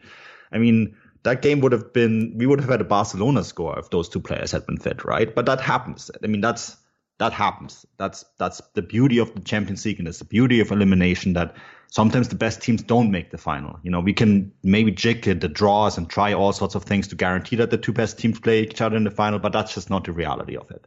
[0.52, 3.90] I mean, that game would have been, we would have had a Barcelona score if
[3.90, 5.34] those two players had been fit, right?
[5.34, 6.12] But that happens.
[6.22, 6.76] I mean, that's
[7.18, 7.86] that happens.
[7.96, 11.54] That's that's the beauty of the Champions League, and it's the beauty of elimination that
[11.88, 13.78] sometimes the best teams don't make the final.
[13.82, 17.14] You know, we can maybe jig the draws and try all sorts of things to
[17.14, 19.90] guarantee that the two best teams play each other in the final, but that's just
[19.90, 20.86] not the reality of it.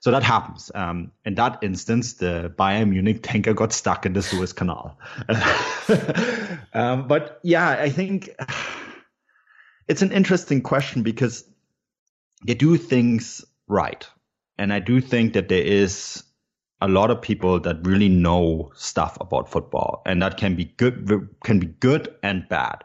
[0.00, 0.70] So that happens.
[0.74, 4.98] Um, in that instance, the Bayern Munich tanker got stuck in the Suez Canal.
[6.74, 8.28] um, but yeah, I think
[9.86, 11.44] it's an interesting question because
[12.44, 14.06] they do things right.
[14.58, 16.24] And I do think that there is
[16.80, 21.28] a lot of people that really know stuff about football, and that can be good,
[21.44, 22.84] can be good and bad.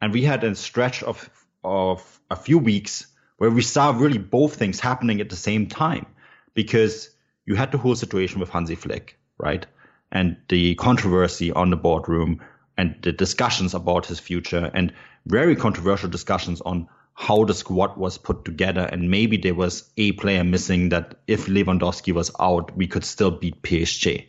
[0.00, 1.30] And we had a stretch of
[1.64, 3.06] of a few weeks
[3.38, 6.06] where we saw really both things happening at the same time,
[6.54, 7.10] because
[7.46, 9.66] you had the whole situation with Hansi Flick, right,
[10.12, 12.40] and the controversy on the boardroom
[12.76, 14.92] and the discussions about his future and
[15.26, 16.88] very controversial discussions on
[17.20, 18.82] how the squad was put together.
[18.82, 23.32] And maybe there was a player missing that if Lewandowski was out, we could still
[23.32, 24.28] beat PSG.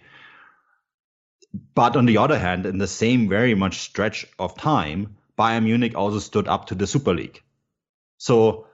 [1.76, 5.96] But on the other hand, in the same very much stretch of time, Bayern Munich
[5.96, 7.44] also stood up to the Super League.
[8.18, 8.66] So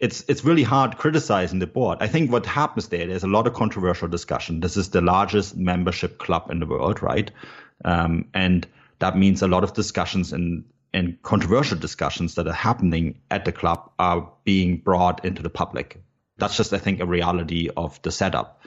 [0.00, 1.98] it's it's really hard criticizing the board.
[2.02, 4.60] I think what happens there, there's a lot of controversial discussion.
[4.60, 7.30] This is the largest membership club in the world, right?
[7.86, 10.64] Um, and that means a lot of discussions and
[10.96, 16.00] and controversial discussions that are happening at the club are being brought into the public.
[16.38, 18.62] That's just, I think, a reality of the setup.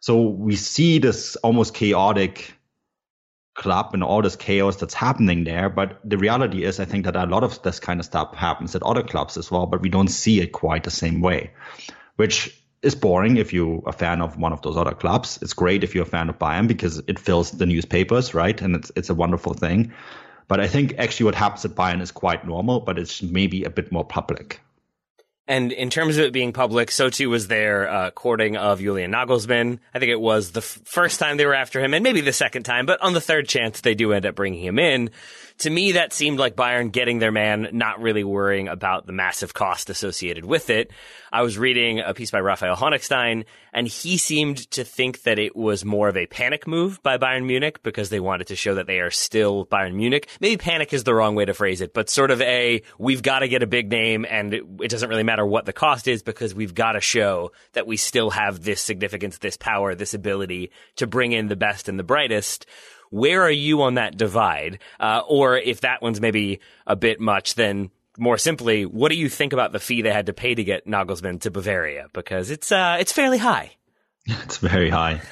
[0.00, 2.54] So we see this almost chaotic
[3.54, 5.68] club and all this chaos that's happening there.
[5.68, 8.74] But the reality is, I think that a lot of this kind of stuff happens
[8.74, 11.52] at other clubs as well, but we don't see it quite the same way,
[12.16, 15.38] which is boring if you're a fan of one of those other clubs.
[15.40, 18.60] It's great if you're a fan of Bayern because it fills the newspapers, right?
[18.60, 19.92] And it's it's a wonderful thing.
[20.50, 23.70] But I think actually what happens at Bayern is quite normal, but it's maybe a
[23.70, 24.60] bit more public.
[25.46, 29.12] And in terms of it being public, so too was their uh, courting of Julian
[29.12, 29.78] Nagelsmann.
[29.94, 32.32] I think it was the f- first time they were after him, and maybe the
[32.32, 35.10] second time, but on the third chance, they do end up bringing him in
[35.60, 39.52] to me, that seemed like Bayern getting their man, not really worrying about the massive
[39.52, 40.90] cost associated with it.
[41.30, 45.54] I was reading a piece by Raphael Honigstein, and he seemed to think that it
[45.54, 48.86] was more of a panic move by Bayern Munich because they wanted to show that
[48.86, 50.28] they are still Bayern Munich.
[50.40, 53.40] Maybe panic is the wrong way to phrase it, but sort of a, we've got
[53.40, 56.22] to get a big name and it, it doesn't really matter what the cost is
[56.22, 60.70] because we've got to show that we still have this significance, this power, this ability
[60.96, 62.64] to bring in the best and the brightest
[63.10, 64.78] where are you on that divide?
[64.98, 69.28] Uh, or if that one's maybe a bit much, then more simply, what do you
[69.28, 72.08] think about the fee they had to pay to get Nagelsmann to Bavaria?
[72.12, 73.72] Because it's uh, it's fairly high.
[74.26, 75.22] It's very high.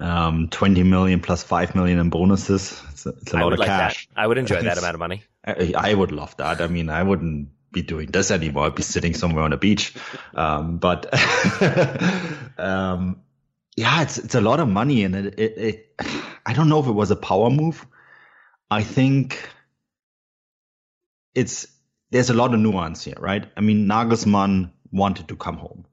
[0.00, 2.82] Um, 20 million plus 5 million in bonuses.
[2.90, 4.08] It's a, it's a lot of like cash.
[4.08, 4.20] That.
[4.22, 5.24] I would enjoy that amount of money.
[5.44, 6.62] I, I, would love that.
[6.62, 8.64] I mean, I wouldn't be doing this anymore.
[8.64, 9.94] I'd be sitting somewhere on a beach.
[10.34, 11.06] Um, but,
[12.58, 13.20] um,
[13.76, 15.96] yeah, it's, it's a lot of money and it, it, it
[16.44, 17.86] I don't know if it was a power move.
[18.70, 19.48] I think
[21.34, 21.66] it's
[22.10, 23.46] there's a lot of nuance here, right?
[23.56, 25.86] I mean, Nagelsmann wanted to come home.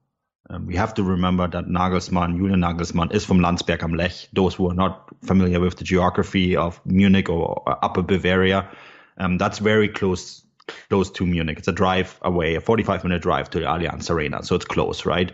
[0.50, 4.28] Um, we have to remember that Nagelsmann, Julian Nagelsmann, is from Landsberg am Lech.
[4.34, 8.70] Those who are not familiar with the geography of Munich or Upper Bavaria,
[9.18, 10.44] um, that's very close
[10.90, 11.60] close to Munich.
[11.60, 15.06] It's a drive away, a 45 minute drive to the Allianz Arena, so it's close,
[15.06, 15.32] right?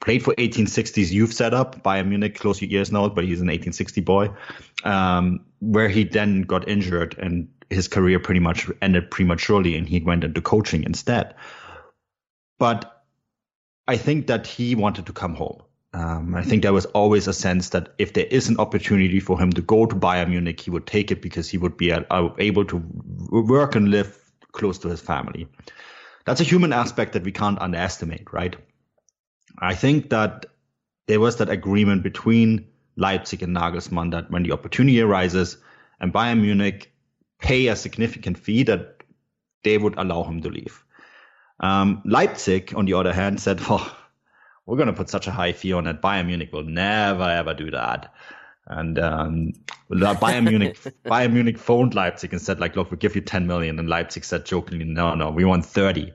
[0.00, 4.00] Played for 1860s youth setup Bayern Munich, close your ears now, but he's an 1860
[4.00, 4.30] boy,
[4.84, 10.00] um, where he then got injured and his career pretty much ended prematurely and he
[10.00, 11.34] went into coaching instead.
[12.58, 13.04] But
[13.86, 15.62] I think that he wanted to come home.
[15.92, 19.40] Um, I think there was always a sense that if there is an opportunity for
[19.40, 22.64] him to go to Bayern Munich, he would take it because he would be able
[22.64, 22.76] to
[23.30, 24.16] work and live
[24.52, 25.48] close to his family.
[26.26, 28.54] That's a human aspect that we can't underestimate, right?
[29.60, 30.46] I think that
[31.06, 35.56] there was that agreement between Leipzig and Nagelsmann that when the opportunity arises
[36.00, 36.92] and Bayern Munich
[37.38, 39.02] pay a significant fee that
[39.64, 40.82] they would allow him to leave.
[41.58, 43.90] Um, Leipzig, on the other hand, said, well,
[44.66, 46.00] we're going to put such a high fee on it.
[46.00, 48.14] Bayern Munich will never ever do that."
[48.66, 49.52] And um,
[49.90, 53.78] Bayern Munich, Bayern Munich phoned Leipzig and said, "Like, look, we give you 10 million."
[53.78, 56.12] And Leipzig said jokingly, "No, no, we want 30."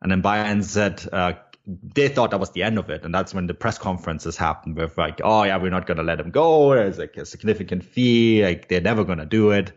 [0.00, 1.32] And then Bayern said, uh,
[1.66, 3.04] they thought that was the end of it.
[3.04, 6.02] And that's when the press conferences happened with like, oh yeah, we're not going to
[6.02, 6.74] let him go.
[6.74, 8.44] There's like a significant fee.
[8.44, 9.72] Like they're never going to do it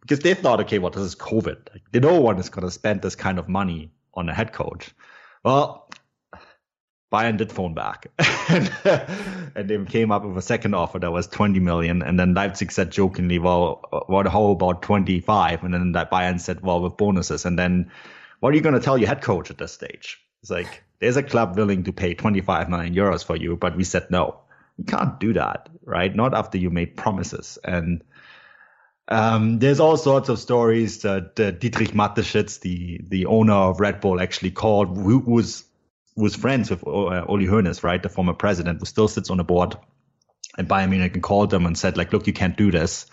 [0.00, 1.58] because they thought, okay, well, this is COVID.
[1.72, 4.90] Like, no one is going to spend this kind of money on a head coach.
[5.44, 5.90] Well,
[7.12, 8.06] Bayern did phone back
[8.48, 8.70] and,
[9.54, 12.02] and they came up with a second offer that was 20 million.
[12.02, 15.64] And then Leipzig said jokingly, well, what, how about 25?
[15.64, 17.46] And then that Bayern said, well, with bonuses.
[17.46, 17.90] And then
[18.40, 20.18] what are you going to tell your head coach at this stage?
[20.42, 23.84] It's like, there's a club willing to pay 25 million euros for you, but we
[23.84, 24.40] said no.
[24.76, 26.14] You can't do that, right?
[26.14, 27.58] Not after you made promises.
[27.64, 28.02] And
[29.08, 34.00] um, there's all sorts of stories that uh, Dietrich Mateschitz, the the owner of Red
[34.00, 35.64] Bull, actually called, who was
[36.14, 39.44] was friends with uh, Uli Hoeneß, right, the former president, who still sits on the
[39.44, 39.76] board.
[40.56, 43.06] And Bayern Munich and called them and said, like, look, you can't do this.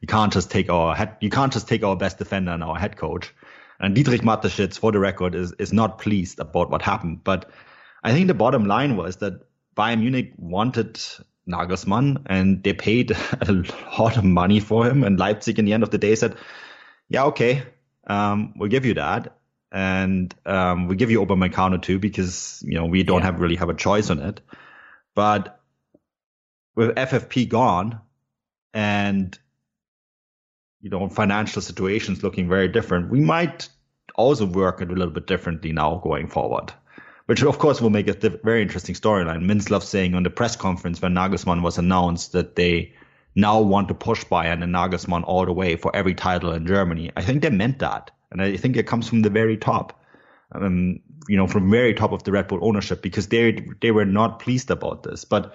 [0.00, 2.76] You can't just take our head, you can't just take our best defender and our
[2.76, 3.32] head coach.
[3.80, 7.24] And Dietrich Mateschitz, for the record, is, is not pleased about what happened.
[7.24, 7.50] But
[8.02, 11.00] I think the bottom line was that Bayern Munich wanted
[11.48, 13.64] Nagelsmann and they paid a
[13.98, 15.04] lot of money for him.
[15.04, 16.36] And Leipzig, in the end of the day, said,
[17.08, 17.62] yeah, okay,
[18.06, 19.36] um, we'll give you that.
[19.70, 23.26] And um, we give you Upamecano too because, you know, we don't yeah.
[23.26, 24.40] have really have a choice on it.
[25.14, 25.60] But
[26.74, 28.00] with FFP gone
[28.74, 29.38] and
[30.82, 33.68] you know, financial situations looking very different, we might
[34.16, 36.72] also work it a little bit differently now going forward.
[37.26, 39.44] Which of course will make a very interesting storyline.
[39.44, 42.92] Mintzlaff saying on the press conference when Nagelsmann was announced that they
[43.36, 47.12] now want to push Bayern and Nagelsmann all the way for every title in Germany.
[47.16, 50.02] I think they meant that, and I think it comes from the very top,
[50.50, 54.04] um, you know, from very top of the Red Bull ownership because they they were
[54.04, 55.24] not pleased about this.
[55.24, 55.54] But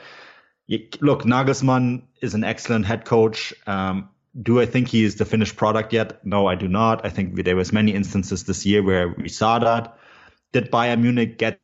[1.02, 3.54] look, Nagelsmann is an excellent head coach.
[3.68, 4.10] Um,
[4.42, 6.26] do I think he is the finished product yet?
[6.26, 7.06] No, I do not.
[7.06, 9.98] I think there was many instances this year where we saw that.
[10.52, 11.60] Did Bayern Munich get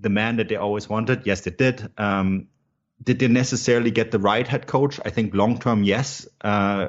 [0.00, 1.26] the man that they always wanted?
[1.26, 1.88] Yes, they did.
[1.96, 2.48] Um,
[3.02, 4.98] did they necessarily get the right head coach?
[5.04, 6.26] I think long term, yes.
[6.40, 6.88] Uh,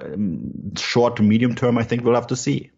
[0.78, 2.72] short to medium term, I think we'll have to see.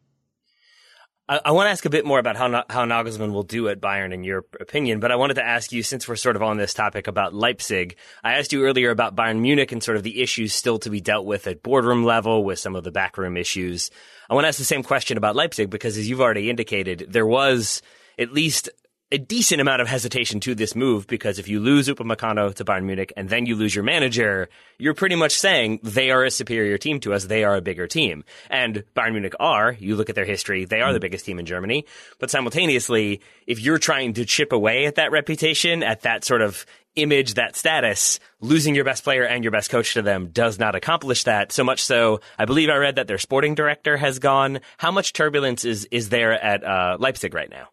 [1.31, 3.79] I, I want to ask a bit more about how how Nagelsmann will do at
[3.79, 4.99] Bayern, in your opinion.
[4.99, 7.95] But I wanted to ask you, since we're sort of on this topic about Leipzig,
[8.21, 10.99] I asked you earlier about Bayern Munich and sort of the issues still to be
[10.99, 13.91] dealt with at boardroom level with some of the backroom issues.
[14.29, 17.25] I want to ask the same question about Leipzig because, as you've already indicated, there
[17.25, 17.81] was
[18.19, 18.69] at least
[19.11, 22.85] a decent amount of hesitation to this move because if you lose Upamecano to Bayern
[22.85, 24.47] Munich and then you lose your manager,
[24.77, 27.25] you're pretty much saying they are a superior team to us.
[27.25, 28.23] They are a bigger team.
[28.49, 31.45] And Bayern Munich are, you look at their history, they are the biggest team in
[31.45, 31.85] Germany.
[32.19, 36.65] But simultaneously, if you're trying to chip away at that reputation, at that sort of
[36.95, 40.75] image, that status, losing your best player and your best coach to them does not
[40.75, 41.51] accomplish that.
[41.51, 44.61] So much so, I believe I read that their sporting director has gone.
[44.77, 47.69] How much turbulence is, is there at uh, Leipzig right now?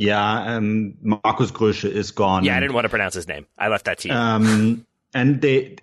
[0.00, 2.44] Yeah, um, Markus Krösche is gone.
[2.44, 3.46] Yeah, I didn't want to pronounce his name.
[3.58, 4.14] I left that to you.
[4.14, 5.76] Um, and they,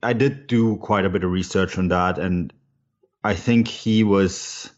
[0.00, 2.52] I did do quite a bit of research on that, and
[3.24, 4.70] I think he was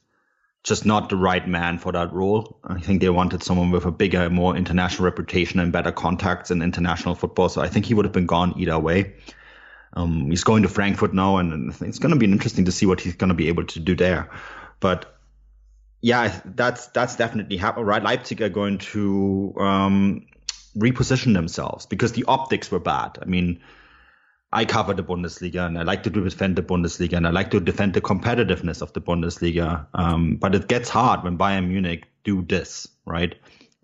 [0.64, 2.58] just not the right man for that role.
[2.64, 6.62] I think they wanted someone with a bigger, more international reputation and better contacts in
[6.62, 7.50] international football.
[7.50, 9.12] So I think he would have been gone either way.
[9.92, 13.02] Um, he's going to Frankfurt now, and it's going to be interesting to see what
[13.02, 14.30] he's going to be able to do there.
[14.80, 15.15] But
[16.06, 17.84] yeah, that's that's definitely happening.
[17.84, 20.24] Right, Leipzig are going to um,
[20.78, 23.18] reposition themselves because the optics were bad.
[23.20, 23.58] I mean,
[24.52, 27.58] I cover the Bundesliga and I like to defend the Bundesliga and I like to
[27.58, 29.84] defend the competitiveness of the Bundesliga.
[29.94, 33.34] Um, but it gets hard when Bayern Munich do this, right?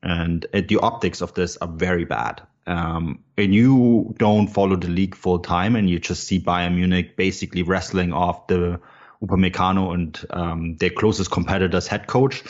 [0.04, 2.40] And it, the optics of this are very bad.
[2.68, 7.16] Um, and you don't follow the league full time and you just see Bayern Munich
[7.16, 8.78] basically wrestling off the
[9.22, 12.42] Upamecano and um, their closest competitor's head coach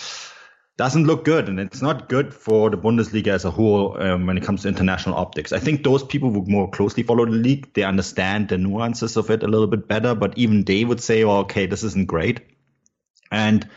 [0.78, 4.38] doesn't look good, and it's not good for the Bundesliga as a whole um, when
[4.38, 5.52] it comes to international optics.
[5.52, 9.30] I think those people who more closely follow the league, they understand the nuances of
[9.30, 12.40] it a little bit better, but even they would say, well, okay, this isn't great.
[13.30, 13.68] And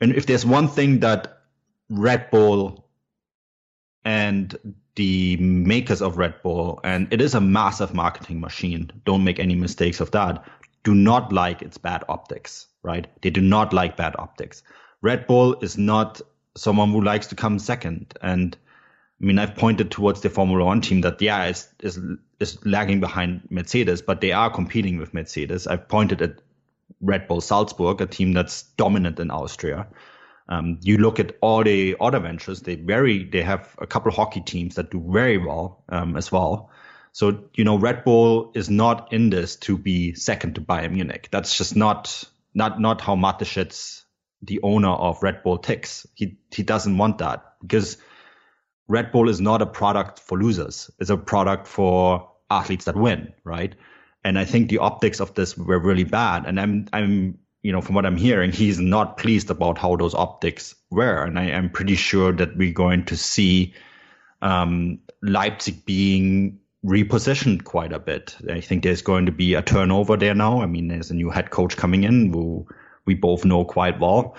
[0.00, 1.42] and if there's one thing that
[1.90, 2.88] Red Bull
[4.04, 4.56] and
[4.96, 9.54] the makers of Red Bull, and it is a massive marketing machine, don't make any
[9.54, 10.44] mistakes of that
[10.84, 13.06] do not like its bad optics, right?
[13.22, 14.62] They do not like bad optics.
[15.02, 16.20] Red Bull is not
[16.56, 18.14] someone who likes to come second.
[18.22, 18.56] And
[19.20, 21.98] I mean, I've pointed towards the Formula One team that, yeah, is, is,
[22.38, 25.66] is lagging behind Mercedes, but they are competing with Mercedes.
[25.66, 26.40] I've pointed at
[27.00, 29.86] Red Bull Salzburg, a team that's dominant in Austria.
[30.48, 34.42] Um, you look at all the other ventures; they very they have a couple hockey
[34.42, 36.70] teams that do very well um, as well.
[37.14, 41.28] So, you know, Red Bull is not in this to be second to Bayern Munich.
[41.30, 42.24] That's just not
[42.54, 44.02] not not how Mateschitz,
[44.42, 46.08] the owner of Red Bull, ticks.
[46.14, 47.98] He he doesn't want that because
[48.88, 50.90] Red Bull is not a product for losers.
[50.98, 53.76] It's a product for athletes that win, right?
[54.24, 56.46] And I think the optics of this were really bad.
[56.46, 60.16] And I'm I'm you know, from what I'm hearing, he's not pleased about how those
[60.16, 61.22] optics were.
[61.22, 63.72] And I am pretty sure that we're going to see
[64.42, 68.36] um, Leipzig being repositioned quite a bit.
[68.50, 70.60] I think there's going to be a turnover there now.
[70.60, 72.66] I mean, there's a new head coach coming in who
[73.06, 74.36] we both know quite well.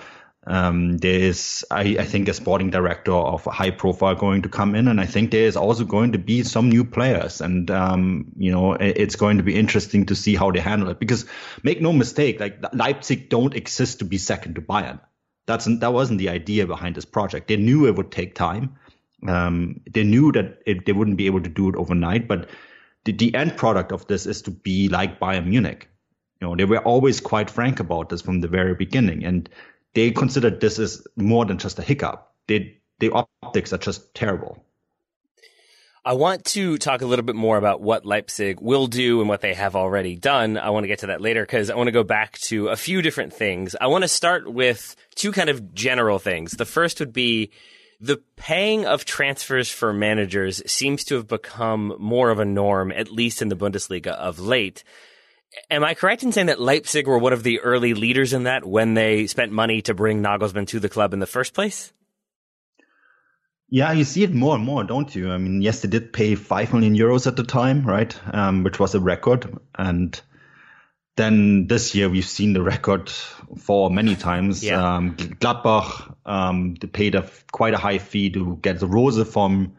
[0.48, 4.86] Um, there's, I, I, think, a sporting director of high profile going to come in,
[4.86, 8.74] and I think there's also going to be some new players, and um, you know,
[8.74, 11.00] it, it's going to be interesting to see how they handle it.
[11.00, 11.26] Because
[11.64, 15.00] make no mistake, like Leipzig don't exist to be second to Bayern.
[15.46, 17.48] That's that wasn't the idea behind this project.
[17.48, 18.76] They knew it would take time.
[19.28, 22.48] Um, they knew that it, they wouldn't be able to do it overnight, but
[23.04, 25.88] the, the end product of this is to be like Bayern Munich.
[26.40, 29.48] You know, they were always quite frank about this from the very beginning, and
[29.94, 32.32] they considered this as more than just a hiccup.
[32.46, 33.10] They, the
[33.42, 34.62] optics are just terrible.
[36.04, 39.40] I want to talk a little bit more about what Leipzig will do and what
[39.40, 40.56] they have already done.
[40.56, 42.76] I want to get to that later because I want to go back to a
[42.76, 43.74] few different things.
[43.80, 46.52] I want to start with two kind of general things.
[46.52, 47.50] The first would be
[48.00, 53.10] the paying of transfers for managers seems to have become more of a norm, at
[53.10, 54.84] least in the Bundesliga of late.
[55.70, 58.66] Am I correct in saying that Leipzig were one of the early leaders in that
[58.66, 61.92] when they spent money to bring Nagelsmann to the club in the first place?
[63.68, 65.30] Yeah, you see it more and more, don't you?
[65.30, 68.16] I mean, yes, they did pay five million euros at the time, right?
[68.32, 70.20] Um, which was a record, and
[71.16, 73.10] then this year we've seen the record
[73.58, 74.62] fall many times.
[74.62, 74.96] Yeah.
[74.96, 79.76] Um, Gladbach um, they paid a quite a high fee to get the Rose from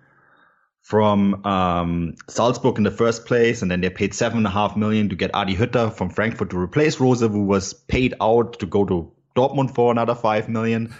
[0.81, 4.77] from um, Salzburg in the first place, and then they paid seven and a half
[4.77, 8.65] million to get Adi Hütter from Frankfurt to replace Rose, who was paid out to
[8.65, 10.95] go to Dortmund for another five million.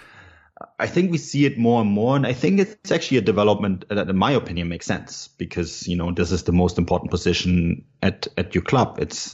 [0.80, 3.84] I think we see it more and more, and I think it's actually a development
[3.88, 7.84] that, in my opinion, makes sense because you know this is the most important position
[8.00, 8.98] at at your club.
[9.00, 9.32] It's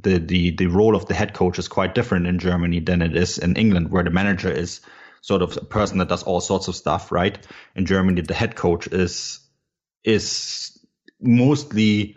[0.00, 3.16] the the the role of the head coach is quite different in Germany than it
[3.16, 4.80] is in England, where the manager is
[5.20, 7.10] sort of a person that does all sorts of stuff.
[7.10, 9.40] Right in Germany, the head coach is
[10.04, 10.78] is
[11.20, 12.16] mostly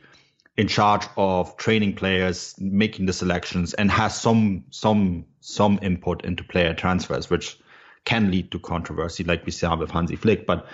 [0.55, 6.43] in charge of training players, making the selections, and has some some some input into
[6.43, 7.57] player transfers, which
[8.07, 10.47] can lead to controversy, like we saw with Hansi Flick.
[10.47, 10.65] But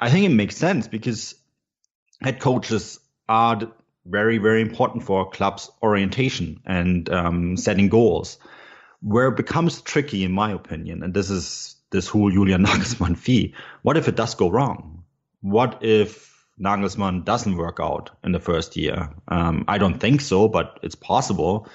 [0.00, 1.36] I think it makes sense because
[2.20, 2.98] head coaches
[3.28, 3.60] are
[4.06, 8.38] very, very important for club's orientation and um, setting goals.
[9.02, 13.54] Where it becomes tricky, in my opinion, and this is this whole Julian Nagelsmann fee.
[13.82, 15.04] What if it does go wrong?
[15.42, 19.10] What if Nagelsmann doesn't work out in the first year?
[19.28, 21.68] Um, I don't think so, but it's possible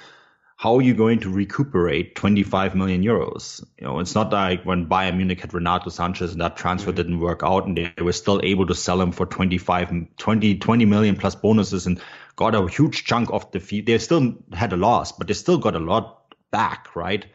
[0.60, 3.64] how are you going to recuperate 25 million euros?
[3.80, 6.97] You know, it's not like when Bayern Munich had Renato Sanches and that transfer mm-hmm.
[6.97, 10.86] didn't work out and they were still able to sell him for 25, 20, 20
[10.86, 12.01] million plus bonuses and
[12.36, 13.80] got a huge chunk of the fee.
[13.80, 17.26] They still had a loss, but they still got a lot back, right?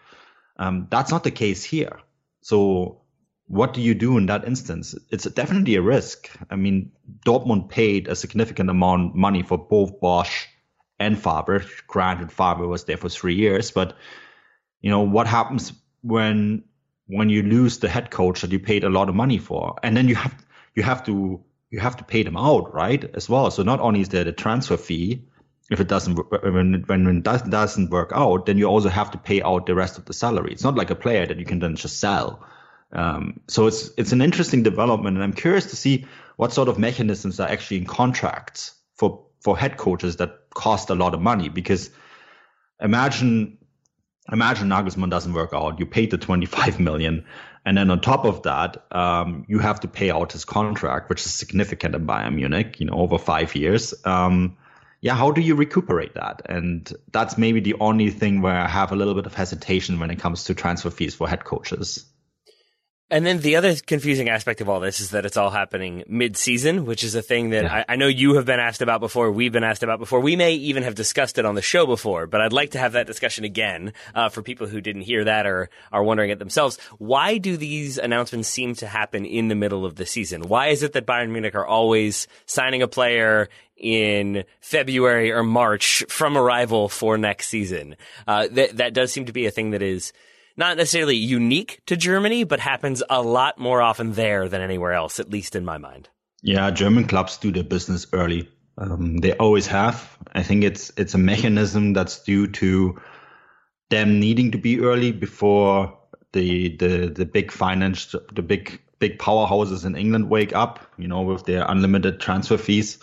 [0.58, 2.00] Um, that's not the case here.
[2.42, 3.00] So
[3.46, 4.94] what do you do in that instance?
[5.10, 6.28] It's definitely a risk.
[6.50, 6.92] I mean,
[7.24, 10.44] Dortmund paid a significant amount of money for both Bosz
[10.98, 11.64] and Favre.
[11.86, 13.96] Granted, Favre was there for three years, but
[14.80, 15.72] you know what happens
[16.02, 16.64] when
[17.06, 19.96] when you lose the head coach that you paid a lot of money for, and
[19.96, 20.34] then you have
[20.74, 23.50] you have to you have to pay them out, right, as well.
[23.50, 25.24] So not only is there the transfer fee,
[25.70, 29.18] if it doesn't when when it does, doesn't work out, then you also have to
[29.18, 30.52] pay out the rest of the salary.
[30.52, 32.44] It's not like a player that you can then just sell.
[32.92, 36.78] Um, so it's it's an interesting development, and I'm curious to see what sort of
[36.78, 41.50] mechanisms are actually in contracts for for head coaches that cost a lot of money
[41.50, 41.90] because
[42.80, 43.58] imagine
[44.32, 45.78] imagine Nagelsmann doesn't work out.
[45.78, 47.26] You paid the 25 million.
[47.66, 51.20] And then on top of that, um, you have to pay out his contract, which
[51.24, 53.94] is significant in Bayern Munich, you know, over five years.
[54.04, 54.56] Um,
[55.00, 56.42] yeah, how do you recuperate that?
[56.46, 60.10] And that's maybe the only thing where I have a little bit of hesitation when
[60.10, 62.06] it comes to transfer fees for head coaches.
[63.10, 66.86] And then the other confusing aspect of all this is that it's all happening mid-season,
[66.86, 67.84] which is a thing that yeah.
[67.88, 69.30] I, I, know you have been asked about before.
[69.30, 70.20] We've been asked about before.
[70.20, 72.92] We may even have discussed it on the show before, but I'd like to have
[72.92, 76.78] that discussion again uh, for people who didn't hear that or are wondering it themselves.
[76.96, 80.48] Why do these announcements seem to happen in the middle of the season?
[80.48, 86.04] Why is it that Bayern Munich are always signing a player in February or March
[86.08, 87.96] from arrival for next season?
[88.26, 90.14] Uh, that that does seem to be a thing that is
[90.56, 95.18] not necessarily unique to Germany, but happens a lot more often there than anywhere else,
[95.20, 96.08] at least in my mind.
[96.42, 98.48] Yeah, German clubs do their business early.
[98.76, 100.18] Um, they always have.
[100.32, 103.00] I think it's it's a mechanism that's due to
[103.90, 105.96] them needing to be early before
[106.32, 110.80] the the the big finance the big big powerhouses in England wake up.
[110.98, 112.98] You know, with their unlimited transfer fees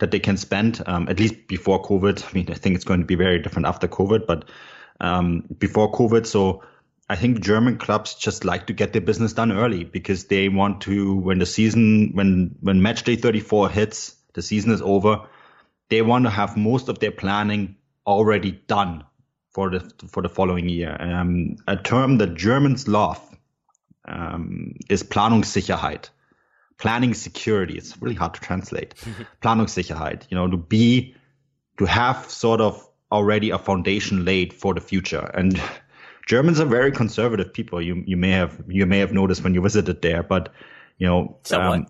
[0.00, 0.82] that they can spend.
[0.86, 2.24] Um, at least before COVID.
[2.28, 4.50] I mean, I think it's going to be very different after COVID, but
[5.00, 6.62] um, before COVID, so
[7.12, 10.80] I think German clubs just like to get their business done early because they want
[10.82, 15.26] to when the season when when match day 34 hits, the season is over,
[15.90, 19.04] they want to have most of their planning already done
[19.50, 20.96] for the for the following year.
[20.98, 23.20] Um, a term that Germans love
[24.06, 26.08] um, is Planungssicherheit.
[26.78, 27.76] Planning security.
[27.76, 28.94] It's really hard to translate.
[29.42, 30.22] Planungssicherheit.
[30.30, 31.14] You know, to be
[31.76, 35.30] to have sort of already a foundation laid for the future.
[35.34, 35.60] And
[36.26, 37.82] Germans are very conservative people.
[37.82, 40.52] You you may have you may have noticed when you visited there, but
[40.98, 41.86] you know um,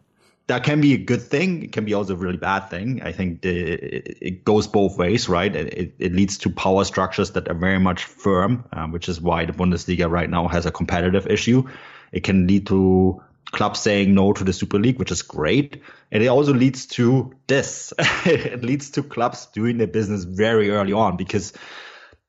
[0.47, 1.63] that can be a good thing.
[1.63, 3.03] It can be also a really bad thing.
[3.03, 5.55] I think the, it, it, goes both ways, right?
[5.55, 9.45] It, it, leads to power structures that are very much firm, um, which is why
[9.45, 11.69] the Bundesliga right now has a competitive issue.
[12.11, 13.23] It can lead to
[13.53, 15.81] clubs saying no to the Super League, which is great.
[16.11, 17.93] And it also leads to this.
[18.27, 21.53] it leads to clubs doing their business very early on because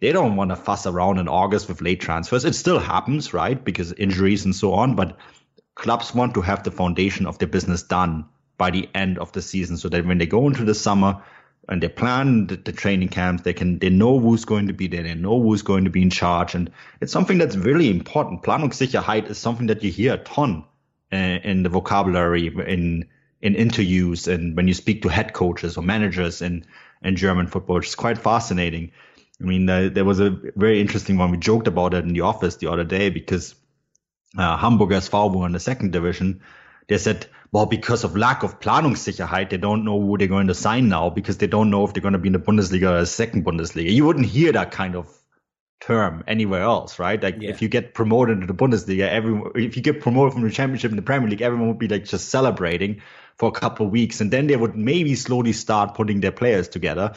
[0.04, 2.44] they don't want to fuss around in August with late transfers.
[2.44, 3.64] It still happens, right?
[3.64, 5.16] Because injuries and so on, but
[5.76, 8.26] clubs want to have the foundation of their business done
[8.58, 11.24] by the end of the season so that when they go into the summer,
[11.70, 13.44] and they plan the, the, training camps.
[13.44, 15.04] They can they know who's going to be there.
[15.04, 18.44] They know who's going to be in charge, and it's something that's really important.
[18.44, 20.66] Planungssicherheit is something that you hear a ton
[21.14, 23.06] uh, in the vocabulary in
[23.42, 26.66] in interviews and when you speak to head coaches or managers in
[27.02, 27.78] in German football.
[27.78, 28.92] It's quite fascinating.
[29.44, 31.32] I mean, uh, there was a very interesting one.
[31.32, 33.56] We joked about it in the office the other day because
[34.38, 36.42] uh, Hamburger SV were in the second division.
[36.88, 40.56] They said well, because of lack of Planungssicherheit, they don't know who they're going to
[40.56, 43.00] sign now because they don't know if they're going to be in the Bundesliga or
[43.02, 43.92] the second Bundesliga.
[43.92, 45.08] You wouldn't hear that kind of
[45.80, 47.22] term anywhere else, right?
[47.22, 47.52] Like yeah.
[47.52, 50.90] if you get promoted to the Bundesliga, everyone, if you get promoted from the championship
[50.90, 53.04] in the Premier League, everyone would be like just celebrating
[53.38, 54.20] for a couple of weeks.
[54.20, 57.14] And then they would maybe slowly start putting their players together.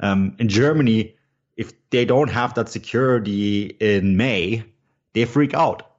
[0.00, 1.16] Um, in Germany,
[1.56, 4.64] if they don't have that security in May,
[5.12, 5.90] they freak out.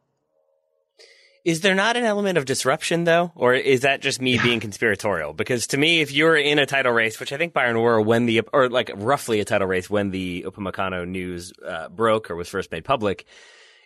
[1.46, 5.34] Is there not an element of disruption though, or is that just me being conspiratorial?
[5.34, 8.26] Because to me, if you're in a title race, which I think Bayern were when
[8.26, 12.50] the or like roughly a title race when the Upamecano news uh, broke or was
[12.50, 13.26] first made public,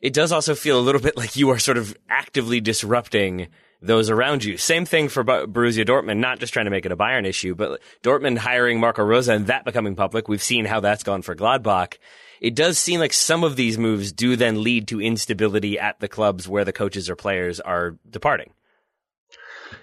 [0.02, 3.50] it does also feel a little bit like you are sort of actively disrupting
[3.82, 4.58] those around you.
[4.58, 7.80] Same thing for Borussia Dortmund, not just trying to make it a Bayern issue, but
[8.04, 10.28] Dortmund hiring Marco Rose and that becoming public.
[10.28, 11.96] We've seen how that's gone for Gladbach
[12.42, 16.08] it does seem like some of these moves do then lead to instability at the
[16.08, 18.52] clubs where the coaches or players are departing.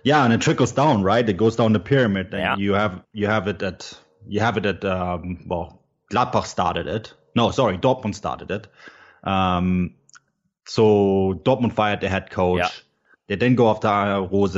[0.03, 1.29] Yeah, and it trickles down, right?
[1.29, 2.57] It goes down the pyramid, and yeah.
[2.57, 3.93] you have you have it at
[4.27, 7.13] you have it at um, well, Gladbach started it.
[7.35, 8.67] No, sorry, Dortmund started it.
[9.23, 9.95] Um,
[10.67, 12.59] so Dortmund fired the head coach.
[12.59, 12.69] Yeah.
[13.29, 13.89] They then go after
[14.31, 14.57] Rose.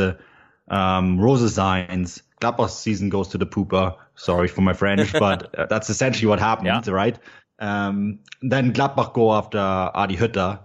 [0.70, 2.22] Um, Rose signs.
[2.40, 3.96] Gladbach's season goes to the pooper.
[4.14, 6.92] Sorry for my French, but that's essentially what happened, yeah.
[6.92, 7.18] right?
[7.58, 10.60] Um, then Gladbach go after Adi Hütter.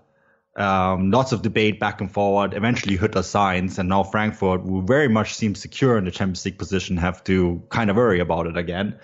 [0.56, 2.54] Um, lots of debate back and forward.
[2.54, 6.60] Eventually, Hütter signs, and now Frankfurt, who very much seems secure in the Champions League
[6.60, 9.00] position, have to kind of worry about it again.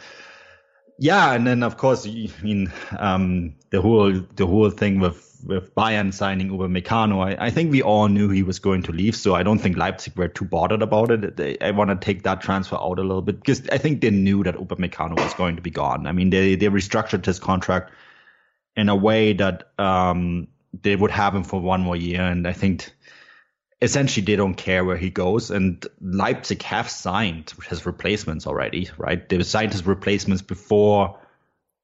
[1.00, 5.74] Yeah, and then of course, I mean, um, the whole the whole thing with with
[5.76, 9.36] Bayern signing Upamecano, I, I think we all knew he was going to leave, so
[9.36, 11.38] I don't think Leipzig were too bothered about it.
[11.38, 14.10] They, I want to take that transfer out a little bit because I think they
[14.10, 16.08] knew that Upamecano was going to be gone.
[16.08, 17.92] I mean, they they restructured his contract
[18.76, 22.54] in a way that um, they would have him for one more year, and I
[22.54, 22.92] think
[23.82, 25.52] essentially they don't care where he goes.
[25.52, 29.28] And Leipzig have signed his replacements already, right?
[29.28, 31.20] They signed his replacements before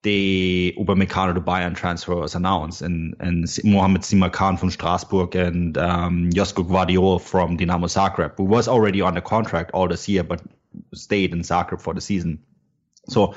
[0.06, 6.30] the Upamecano to Bayern transfer was announced, and and Mohamed Simakan from Strasbourg and um,
[6.30, 10.44] Josko Gvardiol from Dinamo Zagreb, who was already on the contract all this year, but
[10.94, 12.44] stayed in Zagreb for the season.
[13.10, 13.34] So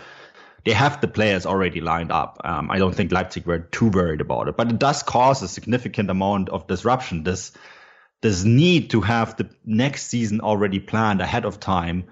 [0.66, 2.39] they have the players already lined up.
[2.45, 5.49] Um, I don't think Leipzig were too worried about it, but it does cause a
[5.49, 7.23] significant amount of disruption.
[7.25, 7.53] This
[8.21, 12.05] this need to have the next season already planned ahead of time.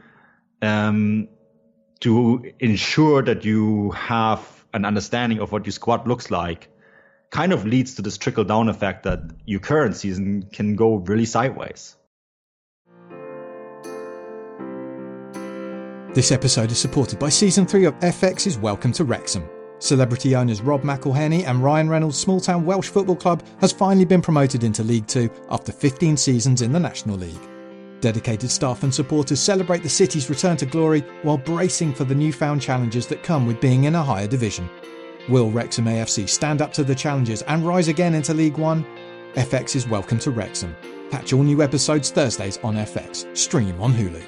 [0.63, 1.29] Um,
[2.01, 6.68] to ensure that you have an understanding of what your squad looks like
[7.30, 11.24] kind of leads to this trickle down effect that your current season can go really
[11.24, 11.97] sideways.
[16.14, 19.47] This episode is supported by Season 3 of FX's Welcome to Wrexham.
[19.78, 24.22] Celebrity owners Rob McElhenney and Ryan Reynolds' small town Welsh football club has finally been
[24.22, 27.56] promoted into League Two after 15 seasons in the National League.
[28.01, 32.61] Dedicated staff and supporters celebrate the city's return to glory while bracing for the newfound
[32.61, 34.68] challenges that come with being in a higher division.
[35.28, 38.84] Will Wrexham AFC stand up to the challenges and rise again into League One?
[39.34, 40.76] FX is welcome to Wrexham.
[41.11, 43.36] Catch all new episodes Thursdays on FX.
[43.36, 44.24] Stream on Hulu.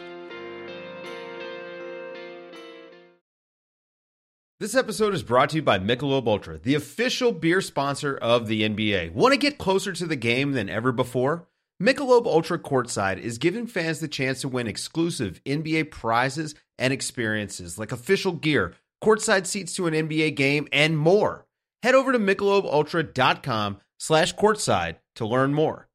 [4.60, 8.62] This episode is brought to you by Michelob Ultra, the official beer sponsor of the
[8.62, 9.12] NBA.
[9.12, 11.46] Want to get closer to the game than ever before?
[11.80, 17.78] Michelob Ultra Courtside is giving fans the chance to win exclusive NBA prizes and experiences
[17.78, 21.46] like official gear, courtside seats to an NBA game, and more.
[21.84, 25.88] Head over to michelobultra.com slash courtside to learn more.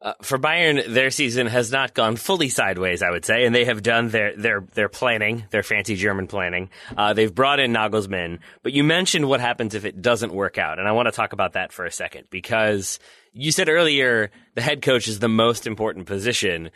[0.00, 3.64] Uh, for Bayern, their season has not gone fully sideways, I would say, and they
[3.64, 6.70] have done their their their planning, their fancy German planning.
[6.96, 10.78] Uh, they've brought in Nagelsmann, but you mentioned what happens if it doesn't work out,
[10.78, 12.98] and I want to talk about that for a second because
[13.36, 16.70] you said earlier the head coach is the most important position.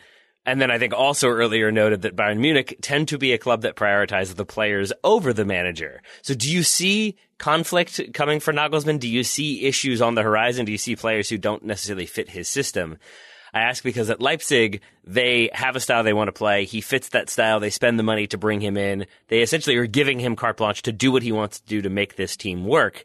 [0.45, 3.61] And then I think also earlier noted that Bayern Munich tend to be a club
[3.61, 6.01] that prioritizes the players over the manager.
[6.23, 8.99] So do you see conflict coming for Nagelsmann?
[8.99, 10.65] Do you see issues on the horizon?
[10.65, 12.97] Do you see players who don't necessarily fit his system?
[13.53, 16.65] I ask because at Leipzig, they have a style they want to play.
[16.65, 17.59] He fits that style.
[17.59, 19.07] They spend the money to bring him in.
[19.27, 21.89] They essentially are giving him carte blanche to do what he wants to do to
[21.89, 23.03] make this team work.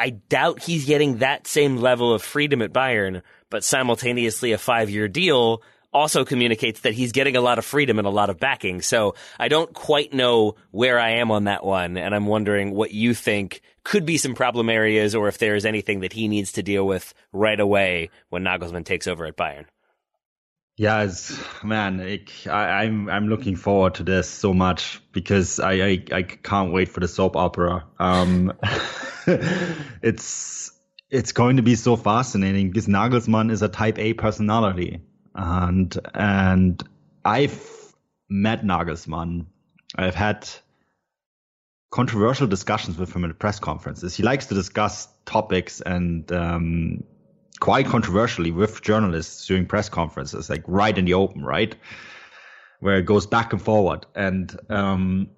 [0.00, 3.20] I doubt he's getting that same level of freedom at Bayern,
[3.50, 7.98] but simultaneously a five year deal also communicates that he's getting a lot of freedom
[7.98, 8.80] and a lot of backing.
[8.80, 11.98] So I don't quite know where I am on that one.
[11.98, 16.00] And I'm wondering what you think could be some problem areas or if there's anything
[16.00, 19.66] that he needs to deal with right away when Nagelsmann takes over at Bayern.
[20.82, 22.00] It's, man,
[22.46, 22.50] I,
[22.84, 27.00] I'm I'm looking forward to this so much because I I, I can't wait for
[27.00, 27.84] the soap opera.
[27.98, 28.54] Um,
[29.26, 30.72] it's
[31.10, 35.00] it's going to be so fascinating because Nagelsmann is a Type A personality,
[35.34, 36.82] and and
[37.26, 37.94] I've
[38.30, 39.44] met Nagelsmann.
[39.96, 40.48] I've had
[41.90, 44.16] controversial discussions with him at press conferences.
[44.16, 47.04] He likes to discuss topics and um,
[47.60, 51.76] quite controversially with journalists during press conferences, like right in the open, right?
[52.80, 54.06] Where it goes back and forward.
[54.14, 55.30] And um,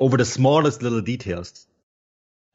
[0.00, 1.66] over the smallest little details,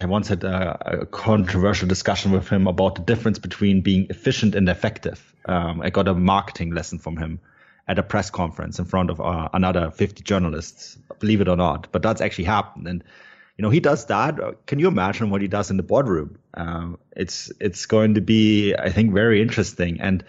[0.02, 4.54] I once had a, a, controversial discussion with him about the difference between being efficient
[4.54, 5.34] and effective.
[5.46, 7.40] Um, I got a marketing lesson from him
[7.88, 11.88] at a press conference in front of uh, another 50 journalists, believe it or not.
[11.94, 12.88] But that's actually happened.
[12.88, 13.04] And
[13.58, 14.66] you know, he does that.
[14.66, 16.38] Can you imagine what he does in the boardroom?
[16.54, 20.02] Um, it's it's going to be, I think, very interesting.
[20.02, 20.24] And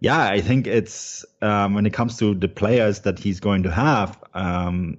[0.00, 3.70] yeah, I think it's um, when it comes to the players that he's going to
[3.70, 4.98] have, um,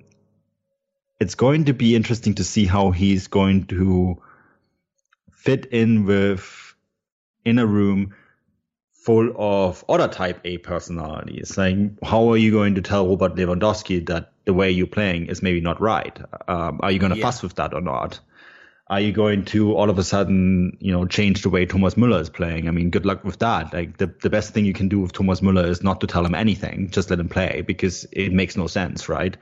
[1.19, 4.21] it's going to be interesting to see how he's going to
[5.31, 6.75] fit in with
[7.43, 8.13] in a room
[9.03, 11.57] full of other type A personalities.
[11.57, 15.41] Like, how are you going to tell Robert Lewandowski that the way you're playing is
[15.41, 16.17] maybe not right?
[16.47, 17.25] Um, are you going to yeah.
[17.25, 18.19] fuss with that or not?
[18.87, 22.21] Are you going to all of a sudden, you know, change the way Thomas Müller
[22.21, 22.67] is playing?
[22.67, 23.73] I mean, good luck with that.
[23.73, 26.25] Like the, the best thing you can do with Thomas Müller is not to tell
[26.25, 29.35] him anything, just let him play because it makes no sense, right?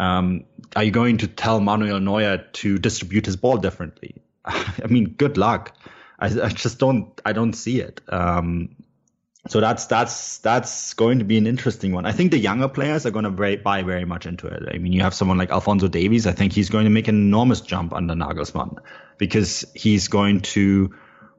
[0.00, 0.44] Um,
[0.76, 4.22] are you going to tell Manuel Neuer to distribute his ball differently?
[4.44, 5.76] I mean, good luck.
[6.18, 8.00] I, I just don't I don't see it.
[8.08, 8.76] Um,
[9.48, 12.06] so that's that's that's going to be an interesting one.
[12.06, 14.62] I think the younger players are going to buy very much into it.
[14.72, 16.28] I mean, you have someone like Alphonso Davies.
[16.28, 18.78] I think he's going to make an enormous jump under Nagelsmann
[19.18, 20.94] because he's going to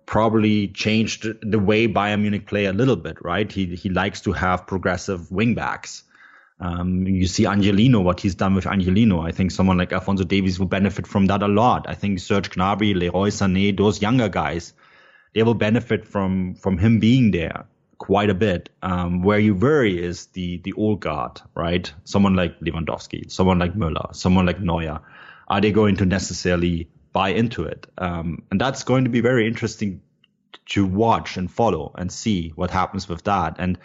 [0.06, 3.50] probably change the, the way Bayern Munich play a little bit, right?
[3.50, 6.04] He he likes to have progressive wingbacks.
[6.60, 9.22] Um, you see Angelino, what he's done with Angelino.
[9.22, 11.86] I think someone like Alphonso Davies will benefit from that a lot.
[11.88, 14.74] I think Serge Gnabry, Leroy Sané, those younger guys,
[15.34, 17.66] they will benefit from from him being there
[17.98, 18.70] quite a bit.
[18.82, 21.92] Um, where you worry is the the old guard, right?
[22.04, 25.00] Someone like Lewandowski, someone like Müller, someone like Neuer.
[25.48, 27.88] Are they going to necessarily buy into it?
[27.98, 30.02] Um, and that's going to be very interesting
[30.68, 33.56] to watch and follow and see what happens with that.
[33.60, 33.78] And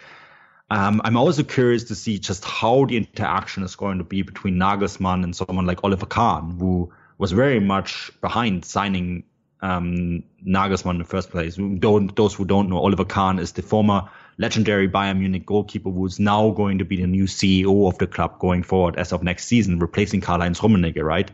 [0.70, 4.56] um, I'm also curious to see just how the interaction is going to be between
[4.56, 9.24] Nagelsmann and someone like Oliver Kahn, who was very much behind signing
[9.60, 11.56] um, Nagelsmann in the first place.
[11.56, 16.06] Don't, those who don't know, Oliver Kahn is the former legendary Bayern Munich goalkeeper who
[16.06, 19.22] is now going to be the new CEO of the club going forward as of
[19.22, 21.30] next season, replacing Karl-Heinz Rummenigge, right?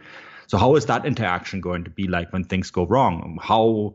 [0.47, 3.39] So how is that interaction going to be like when things go wrong?
[3.43, 3.95] How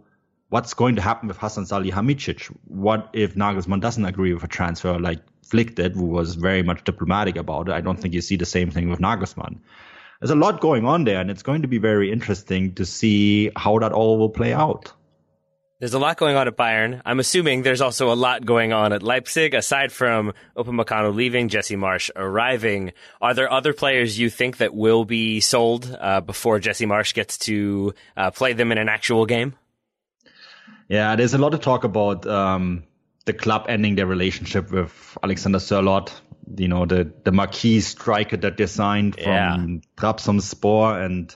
[0.49, 2.55] what's going to happen with Hassan Salihamidzic?
[2.67, 6.83] What if Nagelsmann doesn't agree with a transfer like Flick did, who was very much
[6.83, 7.73] diplomatic about it?
[7.73, 9.59] I don't think you see the same thing with Nagelsmann.
[10.19, 13.51] There's a lot going on there, and it's going to be very interesting to see
[13.55, 14.91] how that all will play out.
[15.79, 17.01] There's a lot going on at Bayern.
[17.05, 19.53] I'm assuming there's also a lot going on at Leipzig.
[19.53, 22.91] Aside from Upamecano leaving, Jesse Marsch arriving,
[23.21, 27.37] are there other players you think that will be sold uh, before Jesse Marsch gets
[27.37, 29.55] to uh, play them in an actual game?
[30.89, 32.83] Yeah, there's a lot of talk about um,
[33.23, 36.11] the club ending their relationship with Alexander Sørloth.
[36.55, 39.57] You know, the the marquee striker that they signed from yeah.
[39.97, 41.35] Trabzonspor and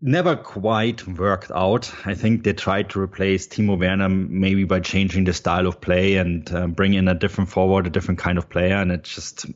[0.00, 1.92] never quite worked out.
[2.04, 6.16] I think they tried to replace Timo Werner maybe by changing the style of play
[6.16, 9.46] and uh, bring in a different forward, a different kind of player, and it just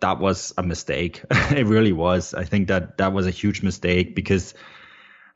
[0.00, 1.22] that was a mistake.
[1.30, 2.34] it really was.
[2.34, 4.54] I think that that was a huge mistake because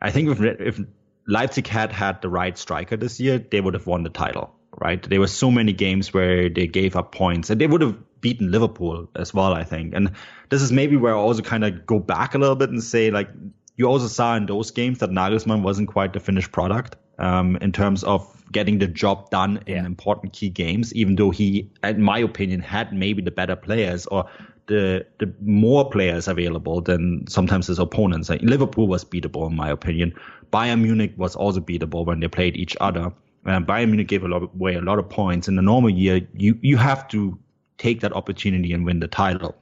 [0.01, 0.81] I think if if
[1.27, 5.03] Leipzig had had the right striker this year, they would have won the title, right?
[5.03, 8.51] There were so many games where they gave up points and they would have beaten
[8.51, 9.95] Liverpool as well, I think.
[9.95, 10.12] And
[10.49, 13.11] this is maybe where I also kind of go back a little bit and say,
[13.11, 13.29] like,
[13.77, 17.72] you also saw in those games that Nagelsmann wasn't quite the finished product um, in
[17.72, 19.87] terms of getting the job done in yeah.
[19.87, 24.29] important key games, even though he, in my opinion, had maybe the better players or
[24.66, 28.31] the the more players available than sometimes his opponents.
[28.31, 30.14] Like Liverpool was beatable in my opinion.
[30.53, 33.12] Bayern Munich was also beatable when they played each other.
[33.47, 35.49] Uh, Bayern Munich gave a lot away a lot of points.
[35.49, 37.39] In the normal year, you you have to
[37.79, 39.55] take that opportunity and win the title.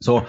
[0.00, 0.26] So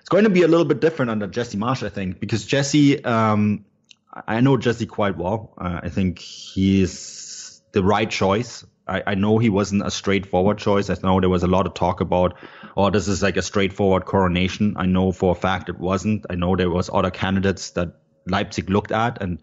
[0.00, 3.02] it's going to be a little bit different under Jesse Marsch, I think, because Jesse,
[3.04, 3.64] um,
[4.12, 5.54] I know Jesse quite well.
[5.58, 10.90] Uh, I think he's the right choice I, I know he wasn't a straightforward choice.
[10.90, 12.36] I know there was a lot of talk about,
[12.76, 14.76] oh, this is like a straightforward coronation.
[14.76, 16.26] I know for a fact it wasn't.
[16.28, 17.94] I know there was other candidates that
[18.26, 19.40] Leipzig looked at and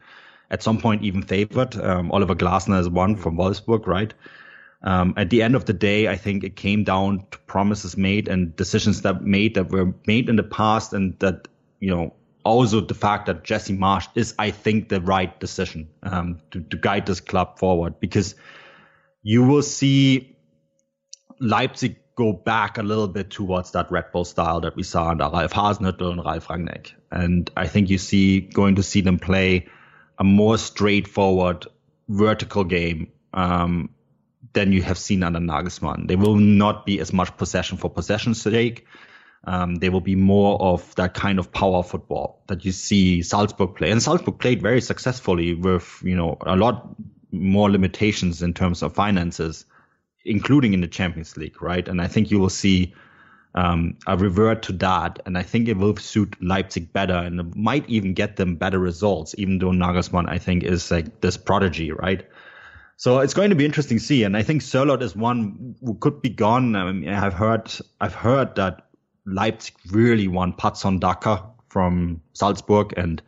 [0.51, 1.75] at some point even favored.
[1.75, 4.13] Um, Oliver Glasner is one from Wolfsburg, right?
[4.83, 8.27] Um, at the end of the day, I think it came down to promises made
[8.27, 11.47] and decisions that made that were made in the past, and that
[11.79, 16.41] you know also the fact that Jesse Marsch is, I think, the right decision um,
[16.51, 18.35] to, to guide this club forward because
[19.21, 20.35] you will see
[21.39, 25.29] Leipzig go back a little bit towards that Red Bull style that we saw under
[25.29, 26.93] Ralf Hasenhüttl and Ralf Rangnick.
[27.11, 29.67] And I think you see going to see them play
[30.21, 31.65] a more straightforward
[32.07, 33.89] vertical game um,
[34.53, 36.07] than you have seen under Nagelsmann.
[36.07, 38.85] They will not be as much possession for possession's sake.
[39.45, 43.73] Um, they will be more of that kind of power football that you see Salzburg
[43.75, 43.89] play.
[43.89, 46.87] And Salzburg played very successfully with, you know, a lot
[47.31, 49.65] more limitations in terms of finances,
[50.23, 51.87] including in the Champions League, right?
[51.87, 52.93] And I think you will see
[53.55, 55.19] um, revert to that.
[55.25, 58.79] And I think it will suit Leipzig better and it might even get them better
[58.79, 62.25] results, even though Nagelsmann, I think, is like this prodigy, right?
[62.97, 64.23] So it's going to be interesting to see.
[64.23, 66.75] And I think Sørloth is one who could be gone.
[66.75, 68.87] I mean, I've heard, I've heard that
[69.25, 73.21] Leipzig really want Patson Daka from Salzburg, and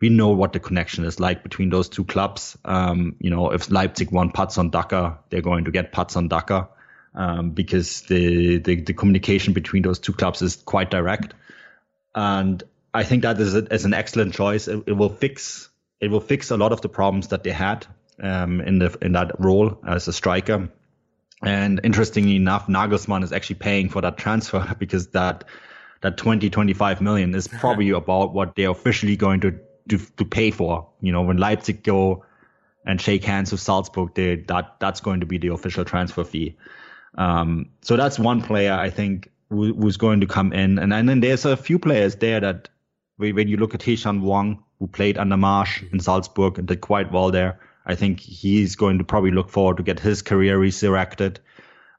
[0.00, 2.56] we know what the connection is like between those two clubs.
[2.64, 6.68] Um, you know, if Leipzig want Patson Daka, they're going to get Patson Daka
[7.14, 11.34] um, because the, the, the communication between those two clubs is quite direct,
[12.14, 14.68] and I think that is, a, is an excellent choice.
[14.68, 15.68] It, it, will fix
[16.00, 17.86] it will fix a lot of the problems that they had
[18.22, 20.70] um, in the in that role as a striker.
[21.42, 25.44] And interestingly enough, Nagelsmann is actually paying for that transfer because that
[26.00, 30.50] that 20, 25 million is probably about what they're officially going to, to, to pay
[30.50, 30.88] for.
[31.00, 32.24] You know, when Leipzig go
[32.84, 36.56] and shake hands with Salzburg, they, that, that's going to be the official transfer fee.
[37.18, 40.78] Um, so that's one player I think who, who's going to come in.
[40.78, 42.70] And, and then there's a few players there that
[43.16, 47.12] when you look at Hee-chan Hwang, who played under Marsch in Salzburg and did quite
[47.12, 47.58] well there.
[47.84, 51.40] I think he's going to probably look forward to get his career resurrected.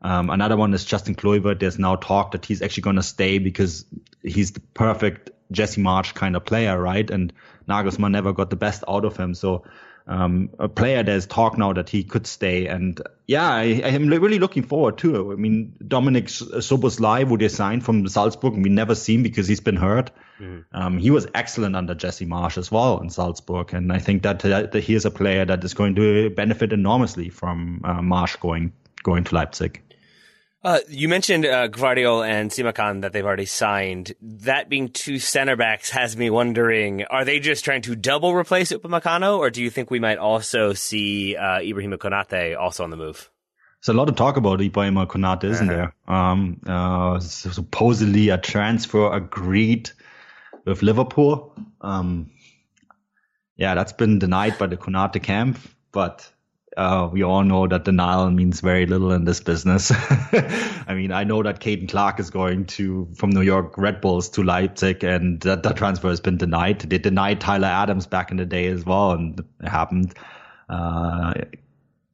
[0.01, 1.59] Um, another one is Justin Kluivert.
[1.59, 3.86] There's now talk that he's actually going to stay because
[4.24, 7.09] he's the perfect Jesse Marsch kind of player, right?
[7.09, 7.34] And
[7.67, 9.34] Nagelsmann never got the best out of him.
[9.34, 9.65] So
[10.10, 12.66] um, a player there's talk now that he could stay.
[12.66, 15.34] And yeah, I, I am really looking forward to it.
[15.34, 19.76] I mean, Dominik Szoboszlai, who they signed from Salzburg, we never seen because he's been
[19.76, 20.10] hurt.
[20.39, 20.66] Mm.
[20.74, 23.72] Um, he was excellent under Jesse Marsch as well in Salzburg.
[23.74, 26.74] And I think that, uh, that he is a player that is going to benefit
[26.74, 29.80] enormously from uh, Marsch going, going to Leipzig.
[30.62, 34.14] Uh, you mentioned uh, Gvardiol and Simakan that they've already signed.
[34.22, 38.72] That being two center backs has me wondering: Are they just trying to double replace
[38.74, 42.97] Upamecano, or do you think we might also see uh, Ibrahim Konate also on the
[42.97, 43.30] move?
[43.82, 45.91] There's a lot of talk about Ibrahim Konate, isn't uh-huh.
[46.07, 46.14] there?
[46.14, 49.91] Um, uh, supposedly a transfer agreed
[50.66, 51.55] with Liverpool.
[51.80, 52.32] Um,
[53.55, 55.57] yeah, that's been denied by the Konate camp,
[55.93, 56.30] but
[56.78, 59.91] uh, we all know that denial means very little in this business.
[59.95, 64.30] I mean, I know that Caden Clark is going to from New York Red Bulls
[64.30, 66.82] to Leipzig, and that, that transfer has been denied.
[66.82, 70.13] They denied Tyler Adams back in the day as well, and it happened.
[70.70, 71.34] Uh,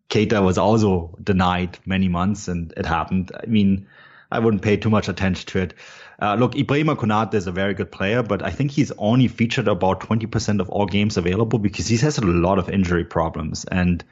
[0.10, 3.32] Keita was also denied many months, and it happened.
[3.36, 3.88] I mean,
[4.32, 5.74] I wouldn't pay too much attention to it.
[6.22, 9.68] Uh, look, Ibrahim Konate is a very good player, but I think he's only featured
[9.68, 13.66] about 20% of all games available because he has a lot of injury problems.
[13.66, 14.04] And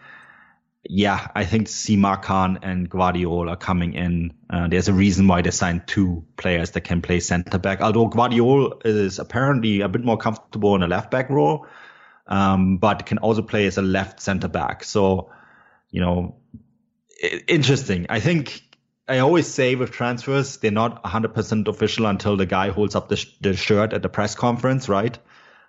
[0.86, 4.34] yeah, I think Simakan and Gvardiol are coming in.
[4.50, 7.80] Uh, there's a reason why they signed two players that can play center back.
[7.82, 11.68] Although Gvardiol is apparently a bit more comfortable in a left back role,
[12.28, 14.84] um, but can also play as a left center back.
[14.84, 15.32] So,
[15.90, 16.36] you know,
[17.48, 18.08] interesting.
[18.10, 18.62] I think
[19.08, 23.16] I always say with transfers, they're not 100% official until the guy holds up the,
[23.16, 25.18] sh- the shirt at the press conference, right?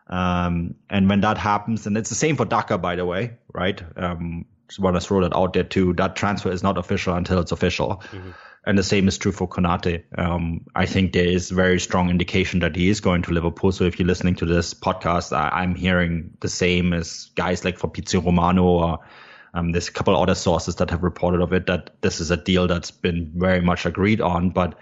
[0.08, 3.80] Um, and when that happens, and it's the same for Daka, by the way, right?
[3.96, 4.46] Um,
[4.78, 5.92] want to throw that out there too.
[5.94, 8.02] That transfer is not official until it's official.
[8.12, 8.30] Mm-hmm.
[8.66, 10.04] And the same is true for Konate.
[10.16, 13.72] Um, I think there is very strong indication that he is going to Liverpool.
[13.72, 17.78] So if you're listening to this podcast, I, am hearing the same as guys like
[17.78, 19.00] Fabrizio Romano or
[19.52, 22.36] um, there's a couple other sources that have reported of it that this is a
[22.36, 24.50] deal that's been very much agreed on.
[24.50, 24.78] But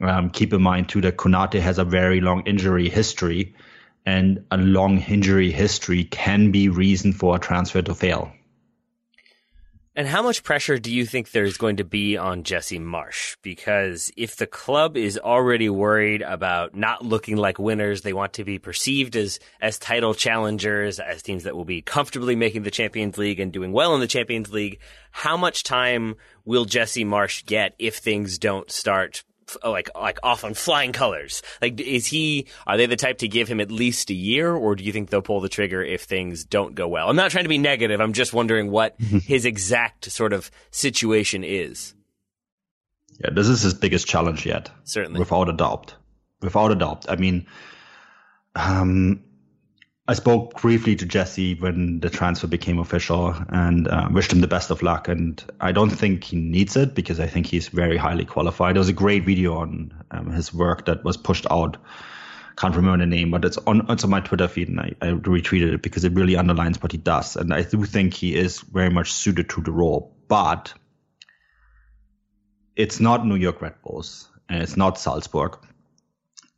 [0.00, 3.54] um, keep in mind too that Konate has a very long injury history,
[4.06, 8.32] and a long injury history can be reason for a transfer to fail.
[9.94, 13.36] And how much pressure do you think there's going to be on Jesse Marsch?
[13.42, 18.44] Because if the club is already worried about not looking like winners, they want to
[18.44, 23.18] be perceived as, as title challengers, as teams that will be comfortably making the Champions
[23.18, 24.80] League and doing well in the Champions League.
[25.10, 26.14] How much time
[26.46, 29.24] will Jesse Marsch get if things don't start
[29.64, 31.42] like like off on flying colors?
[31.60, 32.46] Like, is he?
[32.66, 35.10] Are they the type to give him at least a year, or do you think
[35.10, 37.08] they'll pull the trigger if things don't go well?
[37.08, 38.00] I'm not trying to be negative.
[38.00, 41.94] I'm just wondering what his exact sort of situation is.
[43.20, 44.70] Yeah, this is his biggest challenge yet.
[44.84, 45.94] Certainly, without a doubt,
[46.40, 47.06] without a doubt.
[47.08, 47.46] I mean,
[48.54, 49.22] um,
[50.08, 54.48] I spoke briefly to Jesse when the transfer became official and uh, wished him the
[54.48, 55.06] best of luck.
[55.06, 58.74] And I don't think he needs it because I think he's very highly qualified.
[58.74, 61.76] There was a great video on um, his work that was pushed out.
[62.56, 65.06] Can't remember the name, but it's on it's on my Twitter feed, and I, I
[65.06, 67.36] retweeted it because it really underlines what he does.
[67.36, 70.14] And I do think he is very much suited to the role.
[70.28, 70.74] But
[72.76, 75.58] it's not New York Red Bulls, and it's not Salzburg.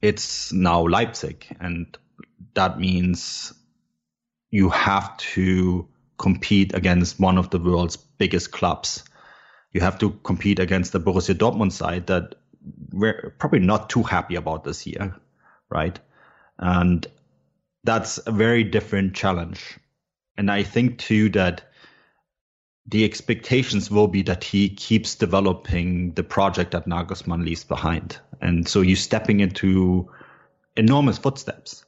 [0.02, 1.96] It's now Leipzig, and
[2.54, 3.52] that means
[4.50, 5.88] you have to
[6.18, 9.04] compete against one of the world's biggest clubs.
[9.72, 12.36] You have to compete against the Borussia Dortmund side that
[12.92, 15.16] we're probably not too happy about this year,
[15.68, 15.98] right?
[16.58, 17.06] And
[17.82, 19.78] that's a very different challenge.
[20.36, 21.62] And I think too that
[22.86, 28.18] the expectations will be that he keeps developing the project that Nagelsmann leaves behind.
[28.40, 30.10] And so you're stepping into
[30.76, 31.84] enormous footsteps.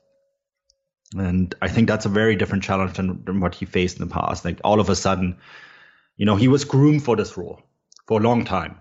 [1.18, 4.12] And I think that's a very different challenge than, than, what he faced in the
[4.12, 4.44] past.
[4.44, 5.36] Like all of a sudden,
[6.16, 7.60] you know, he was groomed for this role
[8.06, 8.78] for a long time.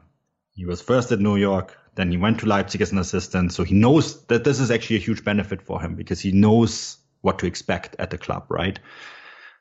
[0.54, 3.54] He was first at New York, then he went to Leipzig as an assistant.
[3.54, 6.98] So he knows that this is actually a huge benefit for him because he knows
[7.22, 8.80] what to expect at the club, right?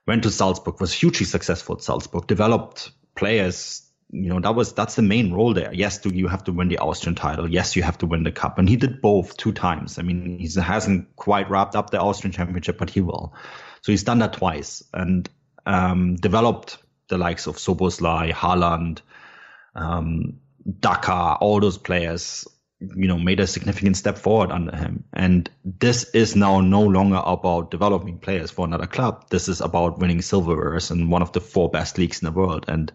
[0.07, 3.83] Went to Salzburg, was hugely successful at Salzburg, developed players
[4.15, 5.75] you know that was that's the main role there.
[5.75, 7.51] Yes, do you have to win the Austrian title?
[7.51, 9.99] Yes, you have to win the cup, and he did both two times.
[9.99, 13.35] I mean, he hasn't quite wrapped up the Austrian championship, but he will.
[13.83, 15.29] So he's done that twice and
[15.67, 19.01] um, developed the likes of Szoboszlai, Haaland,
[19.75, 20.39] um,
[20.81, 22.47] Daka, all those players.
[22.81, 27.21] You know, made a significant step forward under him, and this is now no longer
[27.25, 29.27] about developing players for another club.
[29.31, 32.67] This is about winning silverwares in one of the four best leagues in the world,
[32.69, 32.93] and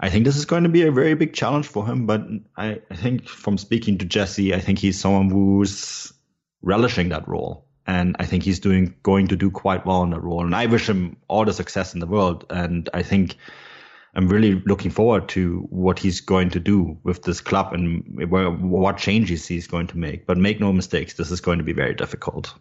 [0.00, 2.06] I think this is going to be a very big challenge for him.
[2.06, 2.26] But
[2.56, 6.12] I, I think from speaking to Jesse, I think he's someone who's
[6.62, 7.66] relishing that role.
[7.86, 10.44] And I think he's doing going to do quite well in that role.
[10.44, 12.46] And I wish him all the success in the world.
[12.48, 13.36] And I think
[14.14, 18.96] I'm really looking forward to what he's going to do with this club and what
[18.96, 20.26] changes he's going to make.
[20.26, 22.54] But make no mistakes, this is going to be very difficult.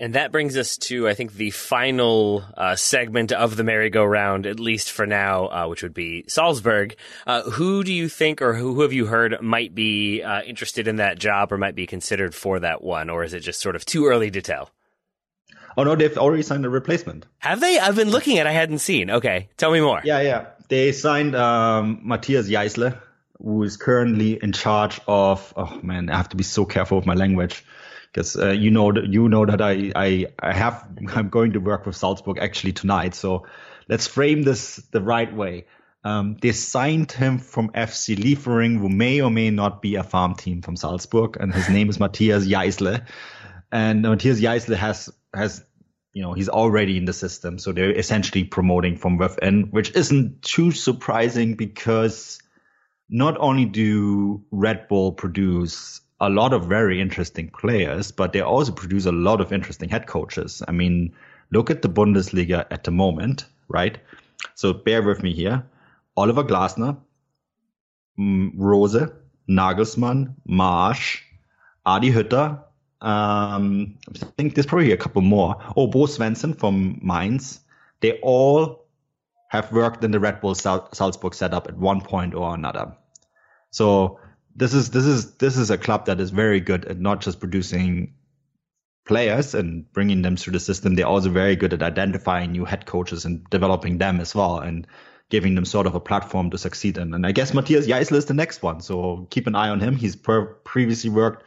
[0.00, 4.60] And that brings us to, I think, the final uh, segment of the merry-go-round, at
[4.60, 6.94] least for now, uh, which would be Salzburg.
[7.26, 10.96] Uh, who do you think, or who have you heard might be uh, interested in
[10.96, 13.84] that job, or might be considered for that one, or is it just sort of
[13.84, 14.70] too early to tell?
[15.76, 17.26] Oh no, they've already signed a replacement.
[17.38, 17.78] Have they?
[17.78, 18.46] I've been looking at.
[18.46, 19.10] I hadn't seen.
[19.10, 20.00] Okay, tell me more.
[20.04, 20.46] Yeah, yeah.
[20.68, 22.96] They signed um, Matthias Jaissle,
[23.42, 25.52] who is currently in charge of.
[25.56, 27.64] Oh man, I have to be so careful with my language
[28.12, 31.60] because uh, you know that you know that I, I I have I'm going to
[31.60, 33.14] work with Salzburg actually tonight.
[33.14, 33.46] So
[33.88, 35.66] let's frame this the right way.
[36.04, 40.36] Um, they signed him from FC Liefering, who may or may not be a farm
[40.36, 43.04] team from Salzburg, and his name is Matthias Jaissle.
[43.72, 45.64] And Matthias Jaissle has has
[46.12, 50.42] you know he's already in the system, so they're essentially promoting from within, which isn't
[50.42, 52.40] too surprising because
[53.10, 58.72] not only do Red Bull produce a lot of very interesting players, but they also
[58.72, 60.62] produce a lot of interesting head coaches.
[60.66, 61.14] I mean,
[61.52, 63.98] look at the Bundesliga at the moment, right?
[64.54, 65.64] So bear with me here.
[66.16, 66.96] Oliver Glasner,
[68.18, 68.96] mm, Rose,
[69.48, 71.20] Nagelsmann, Marsch,
[71.86, 72.62] Adi Hütter.
[73.00, 75.56] Um, I think there's probably a couple more.
[75.76, 77.60] Oh, Bo Svensson from Mainz.
[78.00, 78.84] They all
[79.48, 82.94] have worked in the Red Bull Salzburg setup at one point or another.
[83.70, 84.18] So
[84.58, 87.38] this is this is this is a club that is very good at not just
[87.38, 88.14] producing
[89.06, 90.94] players and bringing them through the system.
[90.94, 94.86] They're also very good at identifying new head coaches and developing them as well and
[95.30, 97.14] giving them sort of a platform to succeed in.
[97.14, 98.80] And I guess Matthias Jaissle is the next one.
[98.80, 99.94] So keep an eye on him.
[99.94, 101.44] He's per- previously worked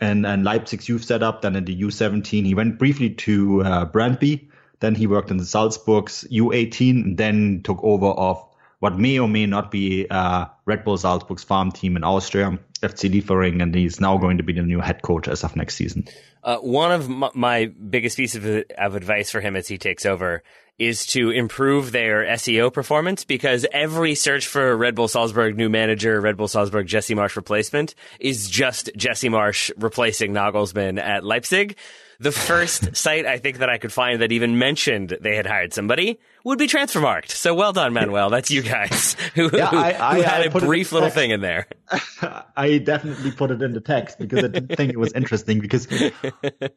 [0.00, 2.46] in, in Leipzig's youth setup, then in the U17.
[2.46, 4.48] He went briefly to uh, Brøndby.
[4.80, 8.47] Then he worked in the Salzburg's U18 and then took over of
[8.80, 13.10] what may or may not be uh, Red Bull Salzburg's farm team in Austria, FC
[13.10, 16.06] Liefering, and he's now going to be the new head coach as of next season.
[16.44, 20.06] Uh, one of my, my biggest pieces of, of advice for him as he takes
[20.06, 20.42] over
[20.78, 26.20] is to improve their SEO performance because every search for Red Bull Salzburg new manager,
[26.20, 31.76] Red Bull Salzburg Jesse Marsch replacement is just Jesse Marsch replacing Nagelsmann at Leipzig.
[32.20, 35.72] The first site I think that I could find that even mentioned they had hired
[35.72, 37.30] somebody would be Transfermarkt.
[37.30, 38.28] So well done, Manuel.
[38.30, 40.68] That's you guys who, Yeah, who, I- I- who had I a put it in
[40.68, 41.66] brief little thing in there.
[42.56, 45.86] I definitely put it in the text because I didn't think it was interesting because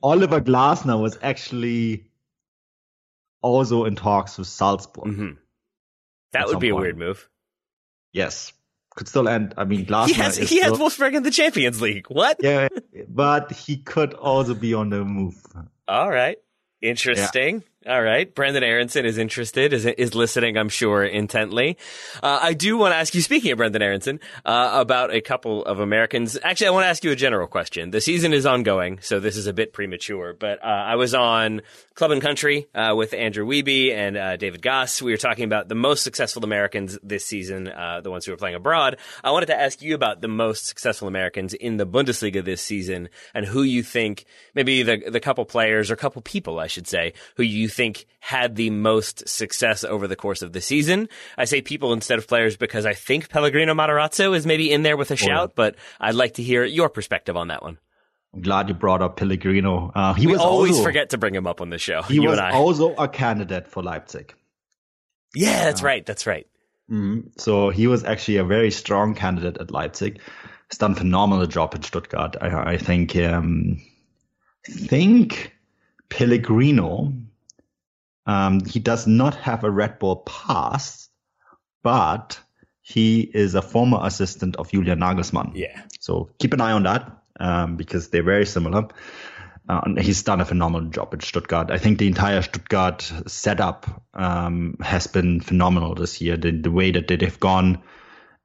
[0.03, 2.05] Oliver Glasner was actually
[3.41, 5.05] also in talks with Salzburg.
[5.15, 5.29] hmm
[6.33, 7.27] That would be a weird move.
[8.13, 8.53] Yes,
[8.95, 9.53] could still end.
[9.57, 12.07] I mean, last He has, he has still- Wolfsburg in the Champions League.
[12.09, 12.37] What?
[12.41, 12.67] yeah,
[13.07, 15.35] but he could also be on the move.
[15.87, 16.37] All right.
[16.81, 17.63] Interesting.
[17.87, 18.31] All right.
[18.31, 21.79] Brenden Aaronson is interested, is, is listening, I'm sure, intently.
[22.21, 25.65] Uh, I do want to ask you, speaking of Brenden Aaronson, uh, about a couple
[25.65, 26.37] of Americans.
[26.43, 27.89] Actually, I want to ask you a general question.
[27.89, 31.61] The season is ongoing, so this is a bit premature, but uh, I was on
[31.95, 35.01] Club and Country uh, with Andrew Wiebe and uh, David Gass.
[35.01, 38.37] We were talking about the most successful Americans this season, uh, the ones who are
[38.37, 38.97] playing abroad.
[39.23, 43.09] I wanted to ask you about the most successful Americans in the Bundesliga this season
[43.33, 47.13] and who you think, maybe the, the couple players or couple people, I should say,
[47.37, 51.09] who you think had the most success over the course of the season.
[51.39, 54.95] I say people instead of players because I think Pellegrino Matarazzo is maybe in there
[54.95, 57.79] with a shout, but I'd like to hear your perspective on that one.
[58.33, 59.91] I'm glad you brought up Pellegrino.
[59.93, 62.03] Uh, he We was always also, forget to bring him up on the show.
[62.03, 64.33] He was also a candidate for Leipzig.
[65.33, 66.05] yeah, that's right.
[66.05, 66.45] That's right.
[66.89, 67.31] Mhm.
[67.39, 70.19] So he was actually a very strong candidate at Leipzig.
[70.69, 72.35] He's done a phenomenal job in Stuttgart.
[72.39, 73.15] I, I think.
[73.15, 73.81] Um,
[74.67, 75.53] I think
[76.09, 77.13] Pellegrino.
[78.31, 81.09] Um, he does not have a Red Bull past,
[81.83, 82.39] but
[82.81, 85.51] he is a former assistant of Julian Nagelsmann.
[85.55, 85.81] Yeah.
[85.99, 88.87] So keep an eye on that um, because they're very similar.
[89.69, 91.71] Uh, and he's done a phenomenal job at Stuttgart.
[91.71, 96.37] I think the entire Stuttgart setup um, has been phenomenal this year.
[96.37, 97.83] The, the way that they've gone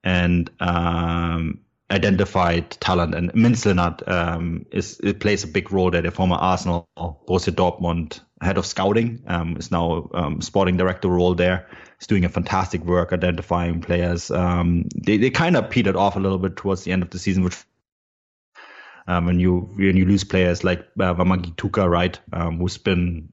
[0.03, 6.03] and um, identified talent, and Mislintat um, is it plays a big role there.
[6.03, 11.33] The former Arsenal, Borussia Dortmund head of scouting um, is now um, sporting director role
[11.33, 11.67] there.
[11.99, 14.29] He's doing a fantastic work identifying players.
[14.29, 17.19] Um, they they kind of petered off a little bit towards the end of the
[17.19, 17.57] season, which
[19.07, 23.29] um, when you when you lose players like uh, Wamangituka, right, um, who's been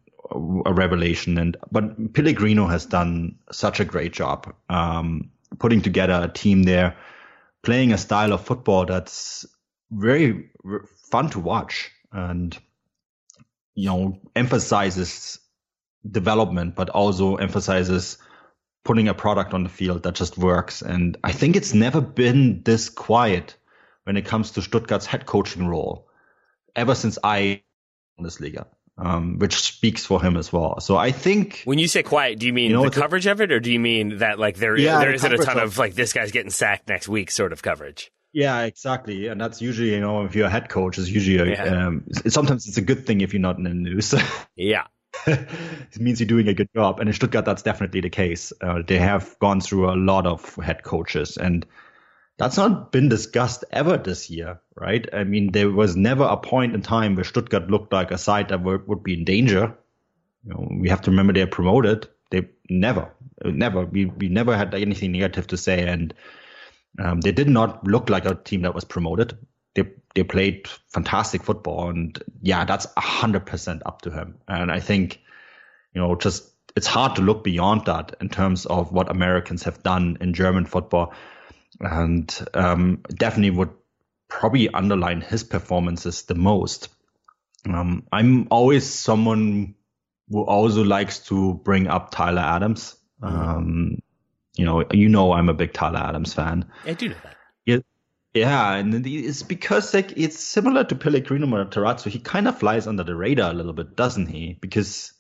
[0.65, 6.29] a revelation, and but Pellegrino has done such a great job um, putting together a
[6.29, 6.97] team there,
[7.63, 9.45] playing a style of football that's
[9.91, 10.51] very
[11.11, 12.59] fun to watch, and
[13.75, 15.39] you know emphasizes
[16.09, 18.19] development, but also emphasizes
[18.85, 20.83] putting a product on the field that just works.
[20.83, 23.57] And I think it's never been this quiet
[24.05, 26.07] when it comes to Stuttgart's head coaching role
[26.77, 27.63] ever since I
[28.21, 28.67] Bundesliga,
[28.99, 30.81] um, which speaks for him as well.
[30.81, 33.41] So I think When you say quiet, do you mean You know, the coverage of
[33.41, 35.79] it, or do you mean that like there Yeah, there the isn't a ton of
[35.79, 38.13] like this guy's getting sacked next week sort of coverage?
[38.35, 39.29] Yeah, exactly.
[39.29, 41.87] And that's usually, you know, if you're a head coach, it's usually, a, Yeah.
[41.87, 44.13] um, sometimes it's a good thing if you're not in the news.
[44.57, 44.87] Yeah.
[45.27, 46.99] it means you're doing a good job.
[46.99, 48.53] And in Stuttgart, that's definitely the case.
[48.61, 51.65] Uh, they have gone through a lot of head coaches, and
[52.37, 55.09] that's not been discussed ever this year, right?
[55.15, 58.49] I mean, there was never a point in time where Stuttgart looked like a side
[58.49, 59.77] that would, would be in danger.
[60.45, 62.09] You know, we have to remember they're promoted.
[62.31, 63.13] They never,
[63.45, 65.87] never, we, we never had anything negative to say.
[65.87, 66.13] And
[66.99, 69.37] um, they did not look like a team that was promoted.
[69.75, 69.85] They
[70.15, 74.39] they played fantastic football, and yeah, that's hundred percent up to him.
[74.47, 75.21] And I think,
[75.93, 79.83] you know, just it's hard to look beyond that in terms of what Americans have
[79.83, 81.15] done in German football,
[81.81, 83.71] and um, definitely would
[84.29, 86.89] probably underline his performances the most.
[87.69, 89.75] Um, I'm always someone
[90.29, 92.97] who also likes to bring up Tyler Adams.
[93.23, 94.03] Um,
[94.55, 96.67] you know, you know, I'm a big Tyler Adams fan.
[96.85, 97.37] I do know that.
[97.67, 97.79] Yeah,
[98.33, 102.11] yeah, and it's because like it's similar to Pellegrino Matarazzo.
[102.11, 104.57] He kind of flies under the radar a little bit, doesn't he?
[104.61, 105.13] Because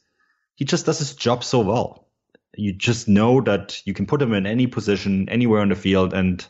[0.54, 2.08] he just does his job so well.
[2.56, 6.12] You just know that you can put him in any position, anywhere on the field,
[6.12, 6.46] and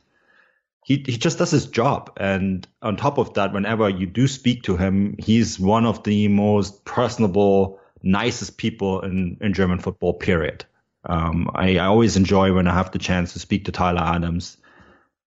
[0.85, 2.13] he he just does his job.
[2.19, 6.29] And on top of that, whenever you do speak to him, he's one of the
[6.29, 10.13] most personable, nicest people in in German football.
[10.13, 10.67] Period.
[11.07, 14.57] Um, I, I always enjoy when I have the chance to speak to Tyler Adams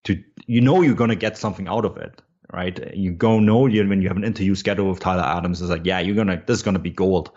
[0.06, 2.22] to you know you're gonna get something out of it,
[2.52, 2.96] right?
[2.96, 5.86] You go know you when you have an interview scheduled with Tyler Adams, it's like
[5.86, 7.32] yeah, you're gonna this is gonna be gold,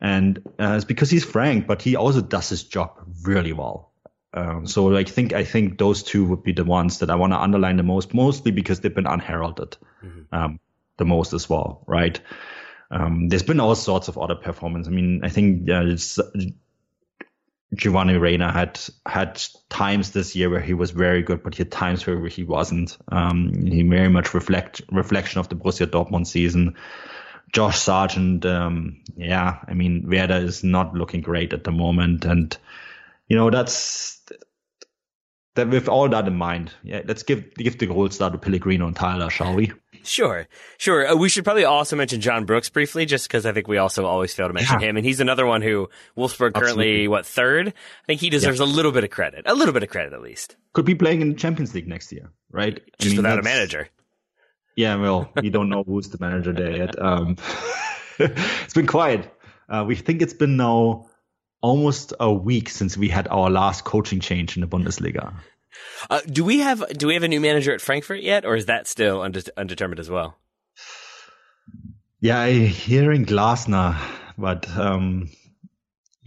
[0.00, 3.92] and uh, it's because he's frank, but he also does his job really well.
[4.32, 7.32] Um, so I think I think those two would be the ones that I want
[7.32, 9.76] to underline the most, mostly because they've been unheralded
[10.32, 10.60] um,
[10.98, 12.20] the most as well, right?
[12.90, 14.86] Um, there's been all sorts of other performance.
[14.86, 16.18] I mean, I think uh, it's
[17.74, 21.72] Giovanni Reyna had had times this year where he was very good, but he had
[21.72, 22.96] times where he wasn't.
[23.08, 26.76] Um, he very much reflect reflection of the Borussia Dortmund season.
[27.52, 32.56] Josh Sargent, um, yeah, I mean Werder is not looking great at the moment, and
[33.28, 34.20] you know that's
[35.54, 35.68] that.
[35.68, 38.96] With all that in mind, yeah, let's give give the gold star to Pellegrino and
[38.96, 39.72] Tyler, shall we?
[40.06, 40.46] Sure,
[40.78, 41.08] sure.
[41.08, 44.06] Uh, we should probably also mention John Brooks briefly, just because I think we also
[44.06, 44.88] always fail to mention yeah.
[44.88, 47.08] him, and he's another one who Wolfsburg currently Absolutely.
[47.08, 47.68] what third.
[47.68, 48.66] I think he deserves yeah.
[48.66, 50.56] a little bit of credit, a little bit of credit at least.
[50.72, 52.80] Could be playing in the Champions League next year, right?
[52.98, 53.88] Just I mean, without a manager.
[54.76, 56.94] Yeah, well, you don't know who's the manager there yet.
[57.02, 57.36] Um,
[58.18, 59.30] it's been quiet.
[59.68, 61.06] Uh, we think it's been now
[61.60, 65.34] almost a week since we had our last coaching change in the Bundesliga.
[66.08, 68.66] Uh, do we have do we have a new manager at Frankfurt yet, or is
[68.66, 70.36] that still undetermined as well?
[72.20, 73.96] Yeah, I hearing Glasner,
[74.38, 75.30] but um,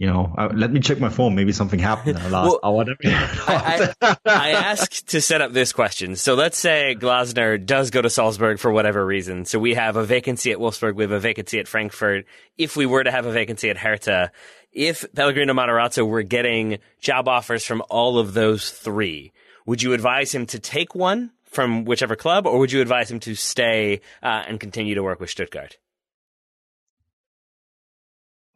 [0.00, 1.34] you know, uh, let me check my phone.
[1.34, 2.86] Maybe something happened in the last well, hour.
[3.04, 6.16] I, I, I, asked to set up this question.
[6.16, 9.44] So let's say Glasner does go to Salzburg for whatever reason.
[9.44, 10.94] So we have a vacancy at Wolfsburg.
[10.94, 12.24] We have a vacancy at Frankfurt.
[12.56, 14.32] If we were to have a vacancy at Hertha,
[14.72, 19.32] if Pellegrino Matarazzo were getting job offers from all of those three,
[19.66, 23.20] would you advise him to take one from whichever club, or would you advise him
[23.20, 25.76] to stay uh, and continue to work with Stuttgart?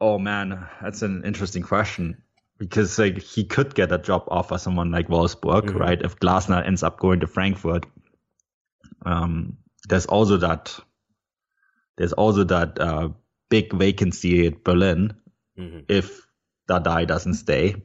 [0.05, 2.23] Oh man, that's an interesting question
[2.59, 5.79] because like he could get a job offer someone like Wolfsburg, mm-hmm.
[5.79, 6.03] right?
[6.03, 7.87] If Glasner ends up going to Frankfurt,
[9.07, 9.57] um,
[9.89, 10.79] there's also that
[11.97, 13.09] there's also that uh,
[13.49, 15.15] big vacancy at Berlin
[15.59, 15.79] mm-hmm.
[15.89, 16.21] if
[16.69, 17.77] Dardai doesn't stay.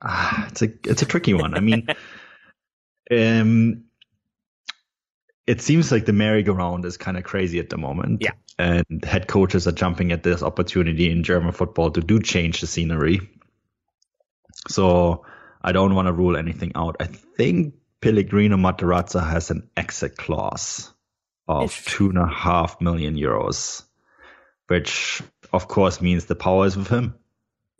[0.00, 1.54] Ah, it's a it's a tricky one.
[1.54, 1.88] I mean,
[3.10, 3.86] um,
[5.46, 8.22] it seems like the merry-go-round is kind of crazy at the moment.
[8.22, 8.32] Yeah.
[8.58, 12.66] And head coaches are jumping at this opportunity in German football to do change the
[12.66, 13.20] scenery.
[14.68, 15.26] So
[15.60, 16.96] I don't want to rule anything out.
[17.00, 20.92] I think Pellegrino Matarazzo has an exit clause
[21.46, 23.82] of two and a half million euros,
[24.68, 25.22] which
[25.52, 27.14] of course means the power is with him.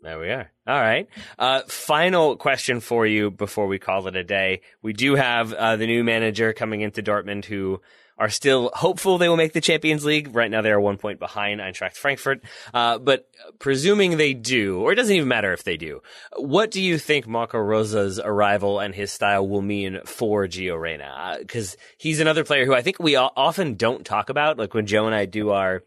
[0.05, 0.51] There we are.
[0.67, 1.07] All right.
[1.39, 4.61] Uh, final question for you before we call it a day.
[4.83, 7.81] We do have uh, the new manager coming into Dortmund who
[8.15, 10.35] are still hopeful they will make the Champions League.
[10.35, 12.43] Right now, they are one point behind Eintracht Frankfurt.
[12.71, 13.27] Uh, but
[13.57, 16.03] presuming they do, or it doesn't even matter if they do,
[16.37, 21.37] what do you think Marco Rose's arrival and his style will mean for Gio Reyna?
[21.39, 24.59] Because uh, he's another player who I think we often don't talk about.
[24.59, 25.81] Like when Joe and I do our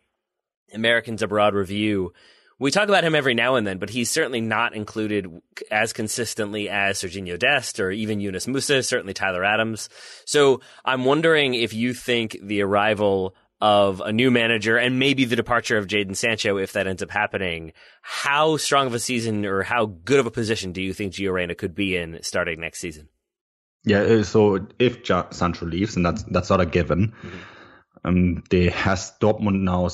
[0.74, 2.12] Americans Abroad review,
[2.58, 5.26] we talk about him every now and then, but he's certainly not included
[5.70, 9.88] as consistently as Serginho Dest or even Yunus Musah, certainly Tyler Adams.
[10.24, 15.36] So I'm wondering if you think the arrival of a new manager and maybe the
[15.36, 19.62] departure of Jadon Sancho, if that ends up happening, how strong of a season or
[19.62, 22.80] how good of a position do you think Gio Reyna could be in starting next
[22.80, 23.08] season?
[23.84, 27.38] Yeah, uh, so if Sancho leaves, and that's that's not a given, mm-hmm.
[28.04, 29.88] um, they has Dortmund now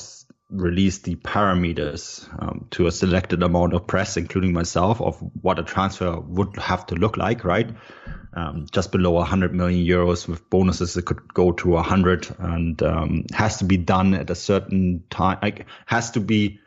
[0.49, 5.63] release the parameters um, to a selected amount of press, including myself, of what a
[5.63, 7.69] transfer would have to look like, right?
[8.33, 13.25] Um, just below 100 million euros with bonuses, it could go to 100 and um,
[13.33, 16.59] has to be done at a certain time, like has to be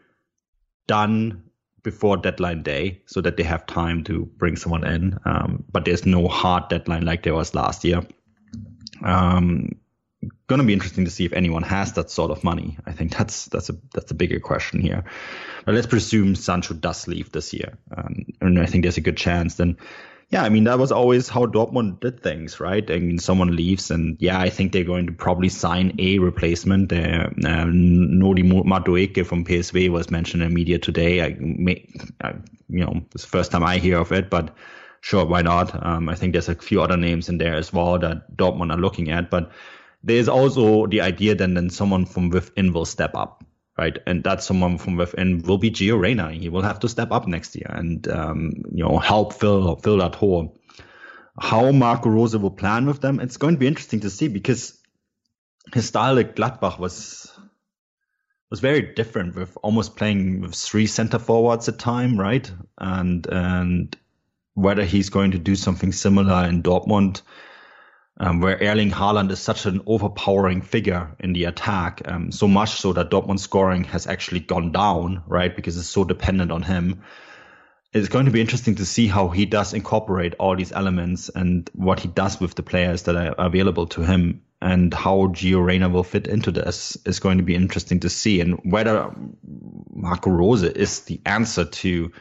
[0.86, 1.44] done
[1.82, 5.18] before deadline day so that they have time to bring someone in.
[5.24, 8.02] Um, but there's no hard deadline like there was last year.
[9.04, 9.77] Um,
[10.48, 12.78] going to be interesting to see if anyone has that sort of money.
[12.86, 15.04] I think that's that's a that's a bigger question here.
[15.64, 19.16] But let's presume Sancho does leave this year, um, and I think there's a good
[19.16, 19.54] chance.
[19.54, 19.76] Then,
[20.30, 22.90] yeah, I mean that was always how Dortmund did things, right?
[22.90, 26.92] I mean, someone leaves, and yeah, I think they're going to probably sign a replacement.
[26.92, 31.22] Uh, uh, Noni Madueke from PSV was mentioned in the media today.
[31.22, 31.88] I, may,
[32.22, 32.34] I,
[32.68, 34.54] you know, it's the first time I hear of it, but
[35.00, 35.86] sure, why not?
[35.86, 38.80] Um, I think there's a few other names in there as well that Dortmund are
[38.80, 39.52] looking at, but
[40.02, 43.44] there's also the idea then then someone from within will step up,
[43.76, 43.98] right?
[44.06, 46.32] And that someone from within will be Gio Reyna.
[46.32, 49.98] He will have to step up next year and um, you know help fill fill
[49.98, 50.58] that hole.
[51.40, 54.76] How Marco Rose will plan with them, it's going to be interesting to see because
[55.72, 57.32] his style at Gladbach was
[58.50, 62.50] was very different with almost playing with three center forwards at time, right?
[62.78, 63.96] And and
[64.54, 67.22] whether he's going to do something similar in Dortmund
[68.20, 72.80] um, where Erling Haaland is such an overpowering figure in the attack, um, so much
[72.80, 75.54] so that Dortmund scoring has actually gone down, right?
[75.54, 77.02] Because it's so dependent on him.
[77.92, 81.70] It's going to be interesting to see how he does incorporate all these elements and
[81.74, 85.88] what he does with the players that are available to him and how Gio Reyna
[85.88, 89.14] will fit into this is going to be interesting to see and whether
[89.90, 92.12] Marco Rose is the answer to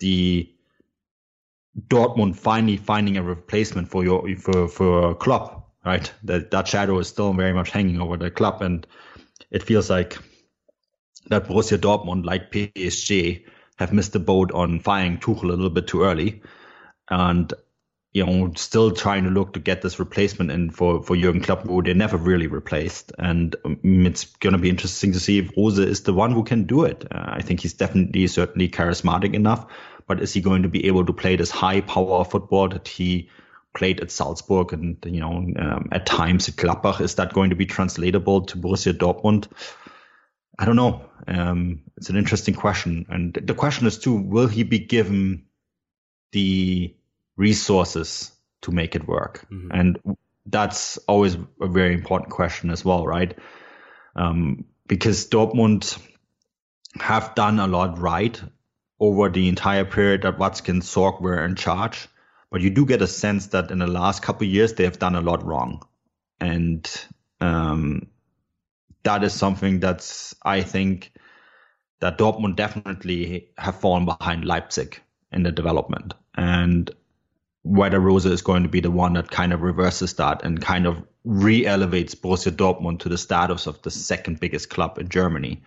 [0.00, 0.53] the
[1.78, 6.12] Dortmund finally finding a replacement for your for for club, right?
[6.22, 8.86] That that shadow is still very much hanging over the club, and
[9.50, 10.18] it feels like
[11.28, 13.44] that Borussia Dortmund, like PSG,
[13.76, 16.42] have missed the boat on firing Tuchel a little bit too early,
[17.10, 17.52] and
[18.12, 21.62] you know still trying to look to get this replacement in for for Jurgen Klopp,
[21.62, 25.50] who they never really replaced, and um, it's going to be interesting to see if
[25.56, 27.04] Rose is the one who can do it.
[27.10, 29.66] Uh, I think he's definitely certainly charismatic enough
[30.06, 33.28] but is he going to be able to play this high power football that he
[33.74, 37.00] played at Salzburg and you know um, at times at Gladbach?
[37.00, 39.48] Is that going to be translatable to Borussia Dortmund?
[40.58, 41.04] I don't know.
[41.26, 45.46] Um, it's an interesting question, and the question is too: Will he be given
[46.32, 46.94] the
[47.36, 48.30] resources
[48.62, 49.46] to make it work?
[49.50, 49.70] Mm-hmm.
[49.72, 50.16] And
[50.46, 53.36] that's always a very important question as well, right?
[54.14, 55.98] Um, because Dortmund
[57.00, 58.40] have done a lot right
[59.04, 62.08] over the entire period that Watzke Zorc were in charge.
[62.50, 65.14] But you do get a sense that in the last couple years they have done
[65.14, 65.82] a lot wrong,
[66.40, 66.88] and
[67.40, 68.06] um,
[69.02, 71.12] that is something that's I think
[72.00, 75.00] that Dortmund definitely have fallen behind Leipzig
[75.32, 76.90] in the development, and
[77.64, 80.86] whether Rose is going to be the one that kind of reverses that and kind
[80.86, 85.62] of re-elevates Borussia Dortmund to the status of the second biggest club in Germany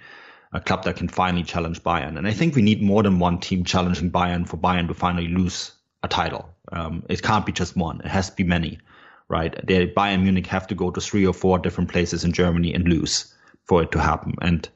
[0.54, 2.18] a club that can finally challenge Bayern.
[2.18, 5.28] And I think we need more than one team challenging Bayern for Bayern to finally
[5.28, 5.72] lose
[6.04, 6.50] a title.
[6.72, 8.80] Um, it can't be just one; it has to be many,
[9.28, 9.54] right?
[9.66, 12.88] The Bayern Munich have to go to three or four different places in Germany and
[12.88, 13.34] lose
[13.66, 14.36] for it to happen.
[14.42, 14.68] And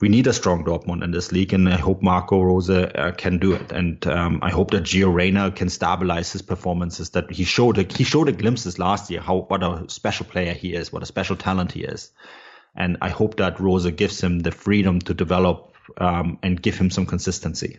[0.00, 3.38] we need a strong Dortmund in this league, and I hope Marco Rose uh, can
[3.38, 3.70] do it.
[3.70, 7.10] And um, I hope that Gio Reyna can stabilize his performances.
[7.10, 10.74] That he showed he showed a glimpses last year how what a special player he
[10.74, 12.12] is, what a special talent he is.
[12.74, 16.90] And I hope that Rose gives him the freedom to develop um, and give him
[16.90, 17.78] some consistency.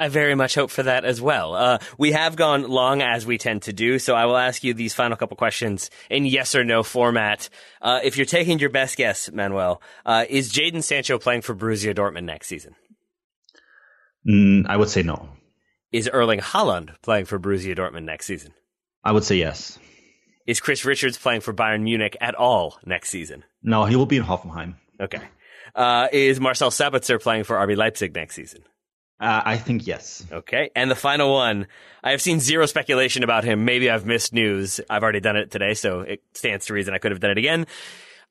[0.00, 1.54] I very much hope for that as well.
[1.54, 4.72] Uh, we have gone long as we tend to do, so I will ask you
[4.72, 7.48] these final couple questions in yes or no format.
[7.82, 11.96] Uh, if you're taking your best guess, Manuel, uh, is Jadon Sancho playing for Borussia
[11.96, 12.76] Dortmund next season?
[14.28, 15.30] Mm, I would say no.
[15.90, 18.52] Is Erling Haaland playing for Borussia Dortmund next season?
[19.02, 19.78] I would say yes.
[20.48, 23.44] Is Chris Richards playing for Bayern Munich at all next season?
[23.62, 24.76] No, he will be in Hoffenheim.
[24.98, 25.20] Okay.
[25.74, 28.62] Uh, is Marcel Sabitzer playing for RB Leipzig next season?
[29.20, 30.24] Uh, I think yes.
[30.32, 30.70] Okay.
[30.74, 31.66] And the final one,
[32.02, 33.66] I have seen zero speculation about him.
[33.66, 34.80] Maybe I've missed news.
[34.88, 37.38] I've already done it today, so it stands to reason I could have done it
[37.38, 37.66] again.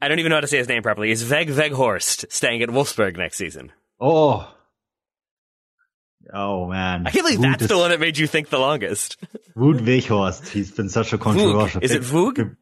[0.01, 1.11] I don't even know how to say his name properly.
[1.11, 3.71] Is Veg Weghorst staying at Wolfsburg next season?
[3.99, 4.51] Oh,
[6.33, 9.17] Oh man, I can't believe that's the one that made you think the longest.
[9.57, 10.47] Wout Weghorst.
[10.49, 11.81] He's been such a controversial.
[11.81, 12.55] Is it Vug?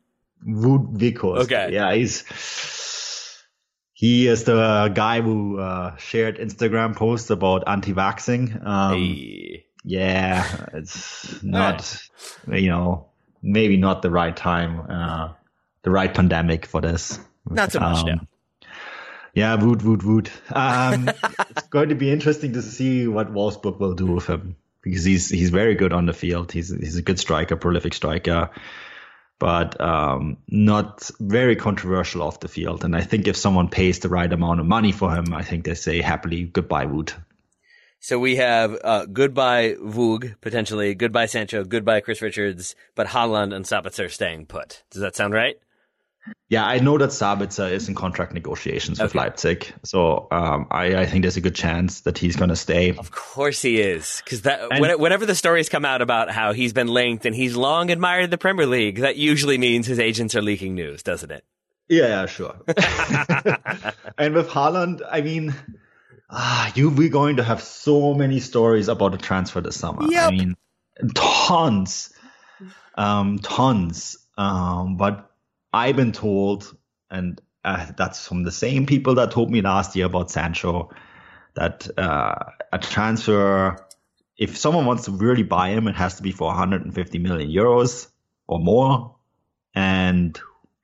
[0.47, 1.43] Wout Weghorst.
[1.43, 1.69] Okay.
[1.73, 2.23] Yeah, he's
[3.93, 8.65] he is the guy who uh, shared Instagram posts about anti-vaxing.
[8.65, 9.65] Um, hey.
[9.85, 11.97] Yeah, it's not,
[12.45, 12.61] right.
[12.61, 13.11] you know,
[13.41, 15.33] maybe not the right time, uh,
[15.83, 17.19] the right pandemic for this.
[17.49, 18.15] Not so much, um, no.
[19.35, 20.31] Yeah, woot, woot, woot.
[20.49, 21.09] Um,
[21.49, 25.29] it's going to be interesting to see what Wolfsburg will do with him because he's
[25.29, 26.53] he's very good on the field.
[26.53, 28.49] He's he's a good striker, prolific striker,
[29.37, 32.85] but um, not very controversial off the field.
[32.85, 35.65] And I think if someone pays the right amount of money for him, I think
[35.65, 37.11] they say happily goodbye, Wood.
[37.99, 43.65] So we have uh, goodbye Vug potentially, goodbye Sancho, goodbye Chris Richards, but Haaland and
[43.65, 44.83] Sabitzer staying put.
[44.91, 45.57] Does that sound right?
[46.47, 49.06] Yeah, I know that Sabitzer is in contract negotiations okay.
[49.06, 52.56] with Leipzig, so um, I, I, think there's a good chance that he's going to
[52.56, 52.91] stay.
[52.91, 56.72] Of course he is, because that and, whenever the stories come out about how he's
[56.72, 60.41] been linked and he's long admired the Premier League, that usually means his agents are
[60.41, 61.43] leaking news, doesn't it?
[61.88, 62.56] Yeah, yeah sure.
[64.18, 65.56] and with Haaland, I mean,
[66.30, 70.07] ah, you we're going to have so many stories about the transfer this summer.
[70.10, 70.23] Yep.
[70.23, 70.56] I mean,
[71.14, 72.14] tons,
[72.95, 74.18] um, tons.
[74.38, 75.31] Um, but
[75.76, 76.73] I've been told,
[77.11, 80.91] and uh, that's from the same people that told me last year about Sancho,
[81.56, 82.35] that uh,
[82.72, 83.85] a transfer,
[84.38, 88.07] if someone wants to really buy him, it has to be for 150 million euros
[88.47, 89.15] or more.
[89.73, 90.39] And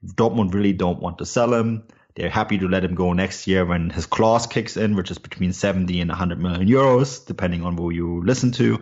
[0.06, 1.88] Dortmund really don't want to sell him.
[2.16, 5.20] They're happy to let him go next year when his clause kicks in, which is
[5.20, 8.82] between 70 and 100 million euros, depending on who you listen to.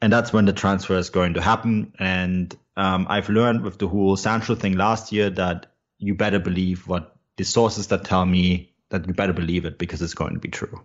[0.00, 1.94] And that's when the transfer is going to happen.
[1.98, 5.66] And um, I've learned with the whole Sancho thing last year that
[5.98, 10.02] you better believe what the sources that tell me that you better believe it because
[10.02, 10.80] it's going to be true.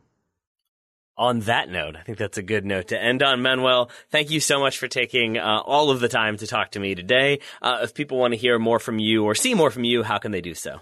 [1.18, 3.42] On that note, I think that's a good note to end on.
[3.42, 6.80] Manuel, thank you so much for taking uh, all of the time to talk to
[6.80, 7.42] me today.
[7.62, 10.18] Uh, if people want to hear more from you or see more from you, how
[10.18, 10.80] can they do so?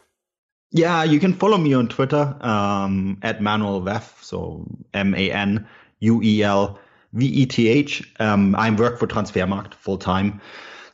[0.69, 5.67] Yeah, you can follow me on Twitter um, at Manuel Veth, so M A N
[6.01, 6.79] U E L
[7.13, 8.13] V-E-T-H.
[8.19, 10.41] Um, I work for Transfermarkt full time.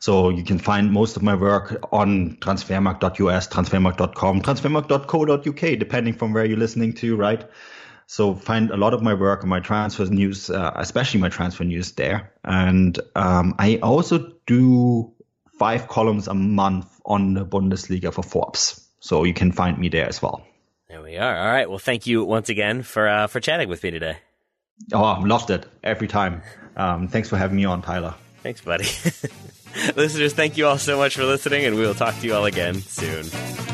[0.00, 6.44] So you can find most of my work on transfermarkt.us, transfermarkt.com, transfermarkt.co.uk, depending from where
[6.44, 7.48] you're listening to, right?
[8.06, 11.64] So find a lot of my work and my transfer news, uh, especially my transfer
[11.64, 12.32] news there.
[12.44, 15.10] And um, I also do
[15.58, 18.86] five columns a month on the Bundesliga for Forbes.
[19.00, 20.44] So you can find me there as well.
[20.88, 21.36] There we are.
[21.36, 21.68] All right.
[21.68, 24.18] Well, thank you once again for uh, for chatting with me today.
[24.92, 26.42] Oh, I've loved it every time.
[26.76, 28.14] Um, thanks for having me on, Tyler.
[28.42, 28.84] Thanks, buddy.
[29.96, 32.44] Listeners, thank you all so much for listening, and we will talk to you all
[32.44, 33.73] again soon.